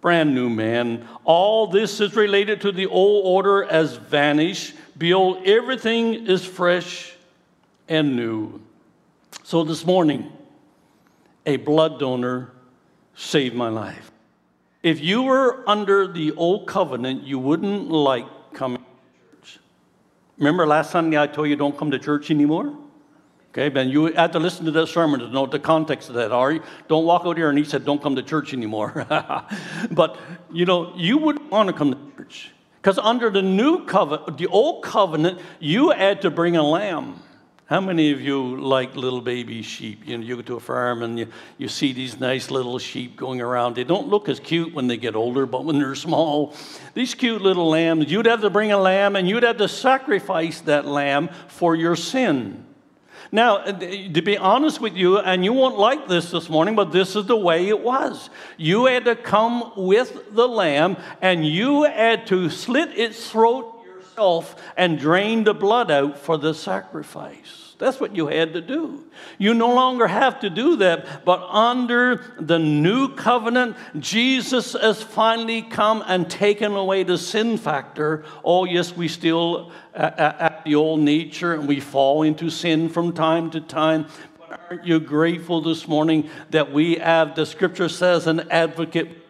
brand 0.04 0.36
new 0.36 0.50
man. 0.50 1.08
All 1.24 1.66
this 1.66 2.02
is 2.02 2.13
related 2.16 2.60
to 2.62 2.74
the 2.74 2.88
old 2.88 3.26
order 3.26 3.63
as 3.63 3.96
vanished. 3.96 4.76
Behold, 4.98 5.48
everything 5.48 6.28
is 6.28 6.46
fresh 6.46 7.16
and 7.88 8.18
new. 8.18 8.62
So 9.44 9.63
this 9.63 9.86
morning, 9.86 10.30
a 11.46 11.56
blood 11.56 12.00
donor 12.00 12.52
saved 13.16 13.56
my 13.56 13.70
life. 13.70 14.12
If 14.84 15.00
you 15.00 15.24
were 15.24 15.63
under 15.68 16.06
the 16.06 16.34
old 16.34 16.68
covenant, 16.68 17.24
you 17.24 17.39
wouldn't 17.39 17.89
like 17.89 18.28
coming 18.54 18.80
to 18.80 19.38
church. 19.38 19.60
Remember 20.38 20.68
last 20.68 20.92
Sunday 20.92 21.18
I 21.18 21.28
told 21.28 21.48
you 21.48 21.56
don't 21.56 21.78
come 21.78 21.92
to 21.92 22.00
church 22.00 22.30
anymore? 22.30 22.78
Okay, 23.54 23.70
Ben, 23.70 23.88
you 23.88 24.06
had 24.06 24.34
to 24.34 24.39
listen 24.39 24.66
to 24.66 24.72
that 24.72 24.88
sermon 24.88 25.20
to 25.20 25.30
know 25.30 25.46
the 25.46 25.60
context 25.60 26.10
of 26.10 26.16
that. 26.16 26.32
Ari, 26.32 26.62
don't 26.88 27.06
walk 27.06 27.22
out 27.28 27.38
here 27.38 27.50
and 27.50 27.58
he 27.58 27.63
said, 27.63 27.86
don't 27.86 28.02
come 28.02 28.16
to 28.16 28.24
church 28.24 28.52
anymore. 28.52 29.06
but, 29.92 30.18
you 30.52 30.66
know, 30.66 30.92
you 30.96 31.20
would 31.20 31.52
want 31.52 31.68
to 31.68 31.74
come 31.74 31.92
to 31.92 32.18
church. 32.18 32.50
Because 32.82 32.98
under 32.98 33.30
the 33.30 33.44
new 33.44 33.86
covenant, 33.86 34.39
the 34.39 34.48
old 34.48 34.84
covenant, 34.84 35.39
you 35.60 35.92
had 35.92 36.24
to 36.24 36.32
bring 36.32 36.58
a 36.58 36.63
lamb. 36.63 37.22
How 37.68 37.80
many 37.80 38.12
of 38.12 38.20
you 38.22 38.58
like 38.58 38.96
little 38.96 39.22
baby 39.22 39.62
sheep? 39.62 40.02
You 40.04 40.18
know, 40.18 40.26
you 40.26 40.36
go 40.38 40.42
to 40.42 40.56
a 40.56 40.60
farm 40.60 41.04
and 41.04 41.20
you, 41.20 41.28
you 41.60 41.68
see 41.68 41.94
these 41.94 42.20
nice 42.20 42.50
little 42.50 42.80
sheep 42.80 43.16
going 43.16 43.39
around. 43.39 43.76
They 43.76 43.84
don't 43.84 44.08
look 44.08 44.30
as 44.30 44.39
cute 44.39 44.74
when 44.74 44.88
they 44.88 44.98
get 44.98 45.16
older, 45.16 45.46
but 45.46 45.63
when 45.63 45.78
they're 45.78 45.94
small, 45.94 46.56
these 46.96 47.13
cute 47.13 47.44
little 47.44 47.70
lambs, 47.70 48.12
you'd 48.12 48.26
have 48.26 48.42
to 48.42 48.50
bring 48.50 48.72
a 48.72 48.80
lamb 48.80 49.16
and 49.16 49.30
you'd 49.30 49.44
have 49.44 49.58
to 49.58 49.68
sacrifice 49.68 50.60
that 50.62 50.88
lamb 50.88 51.30
for 51.48 51.76
your 51.76 51.96
sin. 51.96 52.66
Now, 53.34 53.58
uh, 53.58 53.72
to 53.72 54.22
be 54.22 54.38
honest 54.38 54.80
with 54.80 54.96
you, 54.96 55.17
and 55.17 55.43
you 55.43 55.54
won't 55.54 55.76
like 55.76 56.08
this 56.08 56.30
this 56.30 56.50
morning, 56.50 56.76
but 56.76 56.91
this 56.91 57.15
is 57.15 57.26
the 57.26 57.36
way 57.36 57.67
it 57.67 57.80
was. 57.80 58.30
You 58.58 58.86
had 58.86 59.06
to 59.06 59.15
come 59.15 59.72
with 59.76 60.36
the 60.36 60.48
lamb, 60.48 60.98
and 61.19 61.43
you 61.43 61.82
had 61.82 62.28
to 62.28 62.52
slit 62.52 62.96
its 62.96 63.32
throat 63.32 63.84
yourself 63.84 64.56
and 64.78 65.00
drain 65.00 65.46
the 65.46 65.56
blood 65.56 65.89
out 65.89 66.19
for 66.19 66.38
the 66.38 66.54
sacrifice. 66.54 67.62
That's 67.84 68.00
what 68.00 68.15
you 68.15 68.28
had 68.28 68.54
to 68.54 68.62
do. 68.62 69.04
You 69.38 69.54
no 69.54 69.74
longer 69.76 70.08
have 70.08 70.39
to 70.39 70.50
do 70.50 70.78
that, 70.78 71.26
but 71.26 71.41
under 71.50 72.36
the 72.39 72.58
new 72.58 73.13
covenant, 73.13 73.76
Jesus 74.00 74.72
has 74.72 75.04
finally 75.04 75.62
come 75.62 76.02
and 76.08 76.30
taken 76.30 76.72
away 76.72 77.04
the 77.04 77.17
sin 77.17 77.58
factor. 77.58 78.24
Oh, 78.43 78.63
yes, 78.63 78.96
we 78.96 79.10
still 79.10 79.72
uh, 79.93 79.98
uh, 79.98 80.36
at 80.39 80.63
the 80.63 80.76
old 80.76 81.02
nature 81.02 81.54
and 81.54 81.67
we 81.67 81.82
fall 81.82 82.24
into 82.24 82.50
sin 82.50 82.88
from 82.88 83.12
time 83.12 83.52
to 83.52 83.60
time. 83.60 84.08
But 84.39 84.62
aren't 84.69 84.86
you 84.86 85.02
grateful 85.02 85.62
this 85.62 85.86
morning 85.86 86.30
that 86.52 86.72
we 86.72 86.96
have, 86.96 87.36
the 87.36 87.46
scripture 87.46 87.89
says, 87.89 88.28
an 88.28 88.50
advocate? 88.50 89.23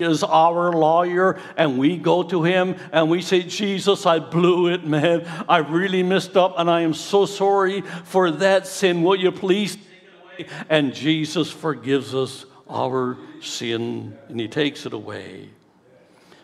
Is 0.00 0.22
our 0.22 0.72
lawyer, 0.72 1.38
and 1.56 1.78
we 1.78 1.96
go 1.96 2.22
to 2.22 2.42
him 2.42 2.76
and 2.92 3.10
we 3.10 3.22
say, 3.22 3.42
Jesus, 3.42 4.06
I 4.06 4.18
blew 4.18 4.68
it, 4.68 4.84
man. 4.84 5.26
I 5.48 5.58
really 5.58 6.02
messed 6.02 6.36
up, 6.36 6.54
and 6.58 6.70
I 6.70 6.82
am 6.82 6.94
so 6.94 7.26
sorry 7.26 7.82
for 8.04 8.30
that 8.30 8.66
sin. 8.66 9.02
Will 9.02 9.16
you 9.16 9.32
please 9.32 9.76
take 9.76 9.84
it 9.84 10.44
away? 10.44 10.64
And 10.68 10.94
Jesus 10.94 11.50
forgives 11.50 12.14
us 12.14 12.46
our 12.68 13.18
sin, 13.40 14.16
and 14.28 14.40
he 14.40 14.48
takes 14.48 14.86
it 14.86 14.92
away. 14.92 15.50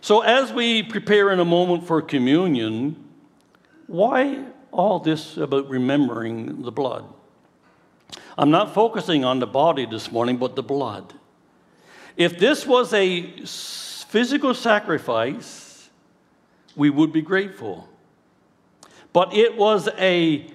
So, 0.01 0.21
as 0.21 0.53
we 0.53 0.83
prepare 0.83 1.33
in 1.33 1.41
a 1.41 1.45
moment 1.45 1.87
for 1.87 2.01
communion, 2.01 3.05
why 3.87 4.45
all 4.71 5.01
this 5.01 5.37
about 5.37 5.69
remembering 5.69 6.63
the 6.63 6.73
blood? 6.73 7.05
I'm 8.39 8.51
not 8.51 8.75
focusing 8.75 9.25
on 9.25 9.39
the 9.39 9.47
body 9.47 9.87
this 9.87 10.13
morning, 10.13 10.37
but 10.37 10.55
the 10.57 10.63
blood. 10.63 11.15
If 12.17 12.39
this 12.39 12.67
was 12.67 12.93
a 12.95 13.23
physical 13.45 14.55
sacrifice, 14.55 15.91
we 16.75 16.91
would 16.91 17.13
be 17.13 17.23
grateful. 17.23 17.89
But 19.13 19.35
it 19.35 19.57
was 19.57 19.89
a 19.99 20.47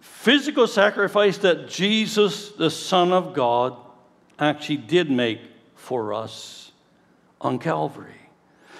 physical 0.00 0.66
sacrifice 0.66 1.38
that 1.38 1.68
Jesus, 1.68 2.50
the 2.50 2.70
Son 2.70 3.12
of 3.12 3.34
God, 3.34 3.76
actually 4.38 4.78
did 4.78 5.10
make 5.10 5.40
for 5.74 6.12
us 6.12 6.72
on 7.40 7.58
Calvary. 7.58 8.14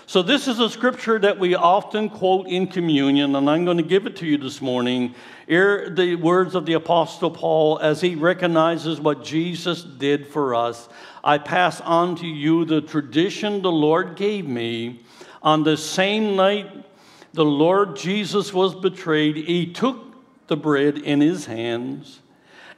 So, 0.07 0.23
this 0.23 0.49
is 0.49 0.59
a 0.59 0.71
scripture 0.71 1.19
that 1.19 1.39
we 1.39 1.55
often 1.55 2.09
quote 2.09 2.47
in 2.47 2.67
communion, 2.67 3.37
and 3.37 3.51
I'm 3.51 3.67
going 3.67 3.77
to 3.77 3.83
give 3.83 4.07
it 4.07 4.17
to 4.17 4.27
you 4.27 4.39
this 4.39 4.63
morning. 4.63 5.15
Here, 5.47 5.91
the 5.91 6.15
words 6.15 6.55
of 6.55 6.65
the 6.65 6.73
Apostle 6.73 7.31
Paul 7.31 7.79
as 7.81 8.01
he 8.01 8.15
recognizes 8.15 8.99
what 9.01 9.23
Jesus 9.23 9.83
did 9.83 10.27
for 10.27 10.55
us. 10.55 10.89
I 11.29 11.37
pass 11.37 11.83
on 11.83 12.17
to 12.17 12.27
you 12.27 12.65
the 12.65 12.81
tradition 12.81 13.61
the 13.61 13.71
Lord 13.71 14.17
gave 14.17 14.49
me. 14.49 15.03
On 15.43 15.63
the 15.63 15.77
same 15.77 16.37
night 16.37 16.87
the 17.35 17.45
Lord 17.45 17.97
Jesus 17.97 18.55
was 18.55 18.75
betrayed, 18.75 19.37
he 19.37 19.71
took 19.71 19.99
the 20.47 20.57
bread 20.57 20.97
in 20.97 21.21
his 21.21 21.45
hands 21.45 22.21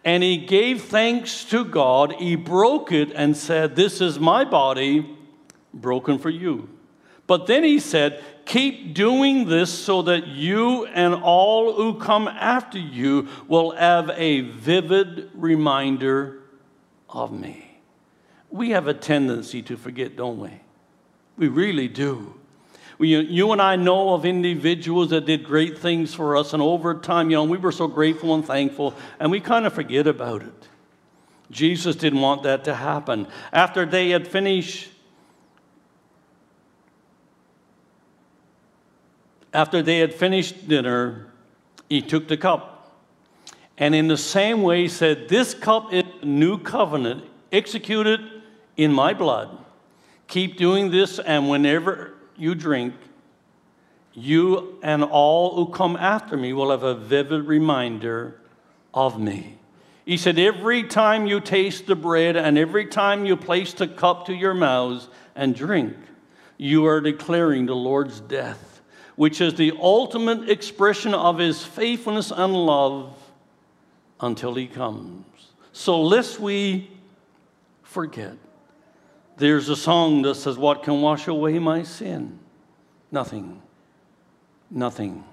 and 0.04 0.24
he 0.24 0.36
gave 0.36 0.82
thanks 0.82 1.44
to 1.44 1.64
God. 1.64 2.14
He 2.14 2.34
broke 2.34 2.90
it 2.90 3.12
and 3.14 3.36
said, 3.36 3.76
This 3.76 4.00
is 4.00 4.18
my 4.18 4.44
body 4.44 5.08
broken 5.72 6.18
for 6.18 6.30
you. 6.30 6.68
But 7.28 7.46
then 7.46 7.62
he 7.62 7.78
said, 7.78 8.20
Keep 8.46 8.94
doing 8.94 9.46
this 9.46 9.72
so 9.72 10.02
that 10.02 10.26
you 10.26 10.86
and 10.86 11.14
all 11.14 11.72
who 11.74 12.00
come 12.00 12.26
after 12.26 12.80
you 12.80 13.28
will 13.46 13.70
have 13.70 14.10
a 14.10 14.40
vivid 14.40 15.30
reminder 15.34 16.42
of 17.08 17.30
me. 17.30 17.69
We 18.50 18.70
have 18.70 18.88
a 18.88 18.94
tendency 18.94 19.62
to 19.62 19.76
forget, 19.76 20.16
don't 20.16 20.38
we? 20.38 20.50
We 21.36 21.48
really 21.48 21.88
do. 21.88 22.34
We, 22.98 23.16
you 23.16 23.52
and 23.52 23.62
I 23.62 23.76
know 23.76 24.12
of 24.12 24.26
individuals 24.26 25.10
that 25.10 25.24
did 25.24 25.44
great 25.44 25.78
things 25.78 26.12
for 26.12 26.36
us, 26.36 26.52
and 26.52 26.62
over 26.62 26.94
time, 26.94 27.30
you 27.30 27.36
know, 27.36 27.44
we 27.44 27.56
were 27.56 27.72
so 27.72 27.88
grateful 27.88 28.34
and 28.34 28.44
thankful, 28.44 28.94
and 29.18 29.30
we 29.30 29.40
kind 29.40 29.66
of 29.66 29.72
forget 29.72 30.06
about 30.06 30.42
it. 30.42 30.68
Jesus 31.50 31.96
didn't 31.96 32.20
want 32.20 32.42
that 32.42 32.64
to 32.64 32.74
happen. 32.74 33.26
After 33.52 33.86
they 33.86 34.10
had 34.10 34.28
finished 34.28 34.90
After 39.52 39.82
they 39.82 39.98
had 39.98 40.14
finished 40.14 40.68
dinner, 40.68 41.26
he 41.88 42.02
took 42.02 42.28
the 42.28 42.36
cup. 42.36 42.94
And 43.76 43.94
in 43.94 44.06
the 44.06 44.16
same 44.16 44.62
way, 44.62 44.82
he 44.82 44.88
said, 44.88 45.28
This 45.28 45.54
cup 45.54 45.92
is 45.92 46.04
a 46.22 46.24
new 46.24 46.58
covenant 46.58 47.24
executed 47.50 48.39
in 48.76 48.92
my 48.92 49.14
blood. 49.14 49.56
Keep 50.28 50.56
doing 50.56 50.90
this, 50.90 51.18
and 51.18 51.48
whenever 51.48 52.14
you 52.36 52.54
drink, 52.54 52.94
you 54.12 54.78
and 54.82 55.04
all 55.04 55.54
who 55.56 55.72
come 55.72 55.96
after 55.96 56.36
me 56.36 56.52
will 56.52 56.70
have 56.70 56.82
a 56.82 56.94
vivid 56.94 57.46
reminder 57.46 58.40
of 58.92 59.20
me. 59.20 59.58
He 60.04 60.16
said, 60.16 60.38
Every 60.38 60.82
time 60.82 61.26
you 61.26 61.40
taste 61.40 61.86
the 61.86 61.94
bread 61.94 62.36
and 62.36 62.58
every 62.58 62.86
time 62.86 63.24
you 63.24 63.36
place 63.36 63.72
the 63.72 63.86
cup 63.86 64.26
to 64.26 64.34
your 64.34 64.54
mouths 64.54 65.08
and 65.34 65.54
drink, 65.54 65.96
you 66.56 66.86
are 66.86 67.00
declaring 67.00 67.66
the 67.66 67.76
Lord's 67.76 68.20
death 68.20 68.70
which 69.20 69.42
is 69.42 69.52
the 69.56 69.70
ultimate 69.78 70.48
expression 70.48 71.12
of 71.12 71.36
his 71.36 71.62
faithfulness 71.62 72.32
and 72.34 72.54
love 72.54 73.14
until 74.18 74.54
he 74.54 74.66
comes. 74.66 75.26
So, 75.72 76.00
lest 76.00 76.40
we 76.40 76.90
forget, 77.82 78.32
there's 79.40 79.68
a 79.68 79.76
song 79.76 80.22
that 80.22 80.36
says, 80.36 80.56
What 80.56 80.82
can 80.82 81.00
wash 81.00 81.26
away 81.26 81.58
my 81.58 81.82
sin? 81.82 82.38
Nothing, 83.10 83.60
nothing, 84.70 85.24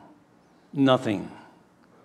nothing 0.73 1.31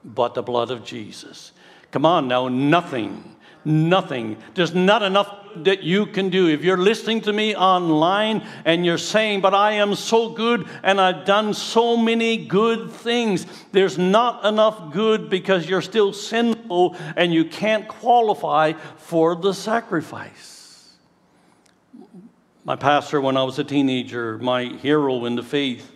but 0.05 0.35
the 0.35 0.43
blood 0.43 0.71
of 0.71 0.85
Jesus. 0.85 1.53
Come 1.91 2.05
on 2.05 2.29
now, 2.29 2.49
nothing 2.49 3.33
nothing. 3.65 4.37
There's 4.55 4.75
not 4.75 5.03
enough 5.03 5.39
that 5.57 5.83
you 5.83 6.07
can 6.07 6.31
do. 6.31 6.49
If 6.49 6.65
you're 6.65 6.79
listening 6.79 7.21
to 7.23 7.33
me 7.33 7.55
online 7.55 8.47
and 8.65 8.87
you're 8.87 8.99
saying, 8.99 9.41
But 9.41 9.55
I 9.55 9.73
am 9.73 9.95
so 9.95 10.31
good 10.31 10.67
and 10.83 11.01
I've 11.01 11.25
done 11.25 11.55
so 11.55 11.97
many 11.97 12.47
good 12.47 12.91
things, 12.91 13.47
there's 13.73 13.99
not 13.99 14.45
enough 14.45 14.93
good 14.93 15.29
because 15.29 15.69
you're 15.69 15.83
still 15.83 16.13
sinful 16.13 16.97
and 17.17 17.33
you 17.33 17.45
can't 17.45 17.87
qualify 17.87 18.73
for 18.97 19.37
the 19.37 19.53
sacrifice. 19.53 20.52
My 22.65 22.77
pastor, 22.77 23.21
when 23.21 23.37
I 23.37 23.43
was 23.43 23.59
a 23.59 23.65
teenager, 23.65 24.39
my 24.39 24.67
hero 24.67 25.25
in 25.25 25.35
the 25.35 25.43
faith, 25.43 25.91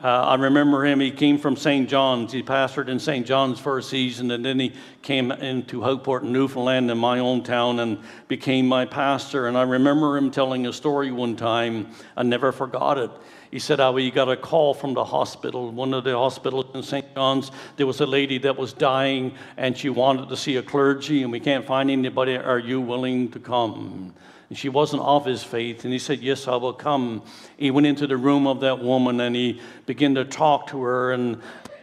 uh, 0.00 0.06
I 0.06 0.36
remember 0.36 0.86
him, 0.86 1.00
he 1.00 1.10
came 1.10 1.38
from 1.38 1.56
St. 1.56 1.88
John's. 1.88 2.30
He 2.30 2.40
pastored 2.40 2.86
in 2.86 3.00
St. 3.00 3.26
John's 3.26 3.58
for 3.58 3.78
a 3.78 3.82
season, 3.82 4.30
and 4.30 4.44
then 4.44 4.60
he 4.60 4.72
came 5.02 5.32
into 5.32 5.80
Houport, 5.80 6.22
Newfoundland, 6.22 6.88
in 6.88 6.98
my 6.98 7.18
own 7.18 7.42
town, 7.42 7.80
and 7.80 7.98
became 8.28 8.68
my 8.68 8.84
pastor. 8.84 9.48
And 9.48 9.58
I 9.58 9.62
remember 9.62 10.16
him 10.16 10.30
telling 10.30 10.68
a 10.68 10.72
story 10.72 11.10
one 11.10 11.34
time, 11.34 11.88
I 12.16 12.22
never 12.22 12.52
forgot 12.52 12.96
it. 12.96 13.10
He 13.50 13.58
said 13.58 13.80
how 13.80 13.96
he 13.96 14.12
got 14.12 14.28
a 14.28 14.36
call 14.36 14.74
from 14.74 14.94
the 14.94 15.04
hospital, 15.04 15.72
one 15.72 15.92
of 15.92 16.04
the 16.04 16.16
hospitals 16.16 16.66
in 16.76 16.84
St. 16.84 17.12
John's. 17.16 17.50
There 17.76 17.88
was 17.88 18.00
a 18.00 18.06
lady 18.06 18.38
that 18.38 18.56
was 18.56 18.72
dying, 18.72 19.34
and 19.56 19.76
she 19.76 19.88
wanted 19.88 20.28
to 20.28 20.36
see 20.36 20.54
a 20.58 20.62
clergy, 20.62 21.24
and 21.24 21.32
we 21.32 21.40
can't 21.40 21.66
find 21.66 21.90
anybody. 21.90 22.36
Are 22.36 22.60
you 22.60 22.80
willing 22.80 23.32
to 23.32 23.40
come? 23.40 24.14
And 24.48 24.56
she 24.56 24.68
wasn't 24.68 25.02
of 25.02 25.26
his 25.26 25.42
faith. 25.42 25.84
And 25.84 25.92
he 25.92 25.98
said, 25.98 26.20
Yes, 26.20 26.48
I 26.48 26.56
will 26.56 26.72
come. 26.72 27.22
He 27.56 27.70
went 27.70 27.86
into 27.86 28.06
the 28.06 28.16
room 28.16 28.46
of 28.46 28.60
that 28.60 28.82
woman 28.82 29.20
and 29.20 29.36
he 29.36 29.60
began 29.86 30.14
to 30.14 30.24
talk 30.24 30.68
to 30.68 30.82
her. 30.82 31.12
And 31.12 31.40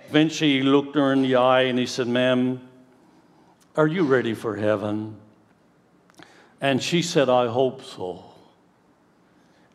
eventually 0.10 0.54
he 0.54 0.62
looked 0.64 0.96
her 0.96 1.14
in 1.14 1.22
the 1.22 1.36
eye 1.36 1.64
and 1.64 1.78
he 1.78 1.86
said, 1.86 2.08
Ma'am, 2.08 2.62
are 3.76 3.88
you 3.88 4.04
ready 4.04 4.34
for 4.34 4.56
heaven? 4.56 5.18
And 6.60 6.82
she 6.82 7.02
said, 7.02 7.30
I 7.30 7.48
hope 7.48 7.84
so. 7.84 8.24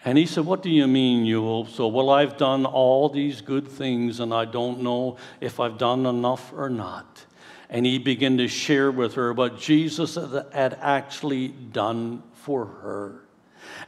And 0.05 0.17
he 0.17 0.27
said, 0.27 0.47
What 0.47 0.63
do 0.63 0.71
you 0.71 0.89
mean 0.89 1.27
you 1.27 1.43
hope 1.43 1.69
so? 1.69 1.87
Well, 1.87 2.11
I've 2.11 2.37
done 2.37 2.65
all 2.67 3.09
these 3.09 3.41
good 3.41 3.69
things 3.69 4.19
and 4.19 4.35
I 4.35 4.47
don't 4.47 4.81
know 4.81 5.17
if 5.41 5.61
I've 5.61 5.79
done 5.79 6.07
enough 6.07 6.53
or 6.53 6.71
not. 6.71 7.27
And 7.69 7.87
he 7.87 7.99
began 7.99 8.37
to 8.39 8.49
share 8.49 8.91
with 8.91 9.15
her 9.15 9.33
what 9.33 9.61
Jesus 9.61 10.17
had 10.17 10.77
actually 10.81 11.49
done 11.49 12.25
for 12.41 12.67
her. 12.67 13.25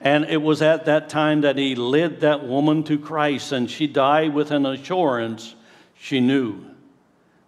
And 0.00 0.24
it 0.26 0.42
was 0.42 0.62
at 0.62 0.84
that 0.86 1.08
time 1.08 1.42
that 1.42 1.56
he 1.56 1.74
led 1.74 2.20
that 2.20 2.46
woman 2.46 2.84
to 2.84 2.98
Christ, 2.98 3.52
and 3.52 3.70
she 3.70 3.86
died 3.86 4.34
with 4.34 4.50
an 4.50 4.66
assurance 4.66 5.54
she 5.98 6.20
knew 6.20 6.64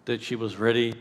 that 0.05 0.21
she 0.21 0.35
was 0.35 0.55
ready. 0.55 0.95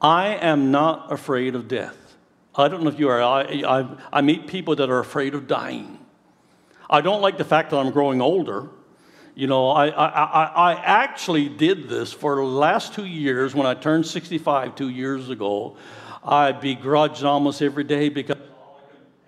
I 0.00 0.34
am 0.34 0.70
not 0.70 1.12
afraid 1.12 1.54
of 1.54 1.68
death. 1.68 1.96
I 2.54 2.68
don't 2.68 2.82
know 2.82 2.90
if 2.90 2.98
you 2.98 3.08
are. 3.08 3.22
I, 3.22 3.62
I, 3.66 3.96
I 4.12 4.20
meet 4.20 4.46
people 4.46 4.76
that 4.76 4.90
are 4.90 4.98
afraid 4.98 5.34
of 5.34 5.46
dying. 5.46 5.98
I 6.88 7.00
don't 7.00 7.20
like 7.20 7.38
the 7.38 7.44
fact 7.44 7.70
that 7.70 7.78
I'm 7.78 7.90
growing 7.90 8.20
older. 8.20 8.68
You 9.34 9.46
know, 9.46 9.68
I, 9.68 9.88
I, 9.88 10.06
I, 10.06 10.72
I 10.72 10.74
actually 10.82 11.48
did 11.48 11.88
this 11.88 12.12
for 12.12 12.36
the 12.36 12.42
last 12.42 12.94
two 12.94 13.04
years 13.04 13.54
when 13.54 13.66
I 13.66 13.74
turned 13.74 14.06
65 14.06 14.74
two 14.74 14.88
years 14.88 15.28
ago. 15.28 15.76
I 16.26 16.52
begrudged 16.52 17.22
almost 17.22 17.62
every 17.62 17.84
day 17.84 18.08
because 18.08 18.36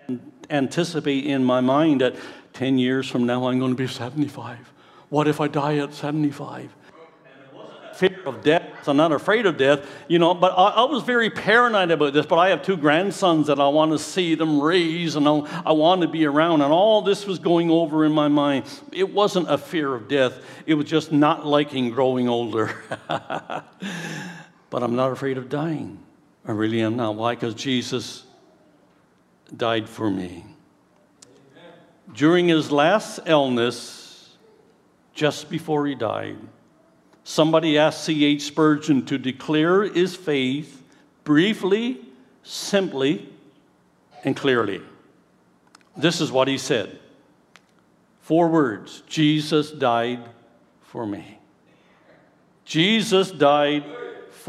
I 0.07 0.19
anticipate 0.49 1.25
in 1.25 1.43
my 1.43 1.61
mind 1.61 2.01
that 2.01 2.15
10 2.53 2.77
years 2.77 3.09
from 3.09 3.25
now 3.25 3.47
I'm 3.47 3.59
going 3.59 3.71
to 3.71 3.77
be 3.77 3.87
75. 3.87 4.73
What 5.07 5.27
if 5.27 5.39
I 5.39 5.47
die 5.47 5.77
at 5.77 5.93
75? 5.93 6.75
fear 7.99 8.21
of 8.25 8.41
death. 8.41 8.87
I'm 8.87 8.95
not 8.95 9.11
afraid 9.11 9.45
of 9.45 9.57
death, 9.57 9.85
you 10.07 10.19
know, 10.19 10.33
but 10.33 10.53
I, 10.57 10.69
I, 10.69 10.83
was 10.85 11.03
very 11.03 11.29
paranoid 11.29 11.91
about 11.91 12.13
this. 12.13 12.25
But 12.25 12.37
I 12.37 12.47
have 12.49 12.63
two 12.63 12.77
grandsons 12.77 13.47
that 13.47 13.59
I 13.59 13.67
want 13.67 13.91
to 13.91 13.99
see 13.99 14.35
them 14.35 14.61
raise 14.61 15.17
and 15.17 15.27
I, 15.27 15.63
I 15.65 15.73
want 15.73 16.01
to 16.03 16.07
be 16.07 16.25
around. 16.25 16.61
And 16.61 16.71
all 16.71 17.01
this 17.01 17.25
was 17.25 17.39
going 17.39 17.69
over 17.69 18.05
in 18.05 18.13
my 18.13 18.29
mind. 18.29 18.63
It 18.93 19.13
wasn't 19.13 19.51
a 19.51 19.57
fear 19.57 19.93
of 19.93 20.07
death, 20.07 20.41
it 20.65 20.75
was 20.75 20.85
just 20.85 21.11
not 21.11 21.45
liking 21.45 21.89
growing 21.91 22.29
older. 22.29 22.73
but 23.09 23.63
I'm 24.71 24.95
not 24.95 25.11
afraid 25.11 25.37
of 25.37 25.49
dying. 25.49 25.99
I 26.49 26.51
really 26.51 26.81
am 26.81 26.95
not. 26.95 27.13
Why? 27.13 27.35
Because 27.35 27.53
Jesus 27.53 28.23
died 29.55 29.87
for 29.87 30.09
me. 30.09 30.43
During 32.15 32.47
his 32.47 32.71
last 32.71 33.19
illness, 33.27 34.35
just 35.13 35.51
before 35.51 35.85
he 35.85 35.93
died, 35.93 36.37
Somebody 37.23 37.77
asked 37.77 38.05
C.H. 38.05 38.41
Spurgeon 38.41 39.05
to 39.05 39.19
declare 39.19 39.83
his 39.83 40.15
faith 40.15 40.81
briefly, 41.23 42.01
simply, 42.41 43.29
and 44.23 44.35
clearly. 44.35 44.81
This 45.95 46.19
is 46.19 46.31
what 46.31 46.47
he 46.47 46.57
said 46.57 46.97
Four 48.21 48.47
words 48.47 49.03
Jesus 49.05 49.69
died 49.69 50.27
for 50.81 51.05
me. 51.05 51.37
Jesus 52.65 53.29
died 53.29 53.83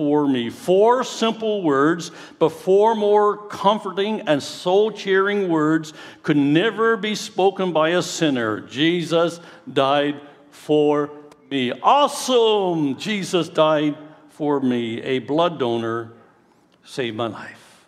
for 0.00 0.26
me. 0.26 0.48
Four 0.48 1.04
simple 1.04 1.62
words, 1.62 2.10
but 2.38 2.48
four 2.48 2.94
more 2.94 3.36
comforting 3.36 4.22
and 4.22 4.42
soul 4.42 4.90
cheering 4.90 5.50
words 5.50 5.92
could 6.22 6.38
never 6.38 6.96
be 6.96 7.14
spoken 7.14 7.70
by 7.70 7.90
a 7.90 8.00
sinner. 8.00 8.62
Jesus 8.62 9.40
died 9.70 10.18
for 10.48 11.10
me. 11.50 11.70
Awesome! 11.82 12.96
Jesus 12.96 13.50
died 13.50 13.94
for 14.30 14.58
me. 14.58 15.02
A 15.02 15.18
blood 15.18 15.58
donor 15.58 16.12
saved 16.82 17.18
my 17.18 17.26
life. 17.26 17.86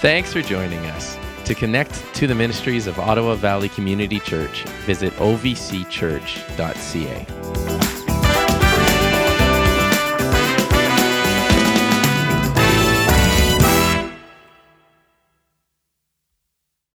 Thanks 0.00 0.32
for 0.32 0.42
joining 0.42 0.84
us. 0.86 1.16
To 1.46 1.54
connect 1.54 2.12
to 2.16 2.26
the 2.26 2.34
ministries 2.34 2.88
of 2.88 2.98
Ottawa 2.98 3.36
Valley 3.36 3.68
Community 3.68 4.18
Church, 4.18 4.64
visit 4.84 5.12
ovcchurch.ca. 5.12 7.45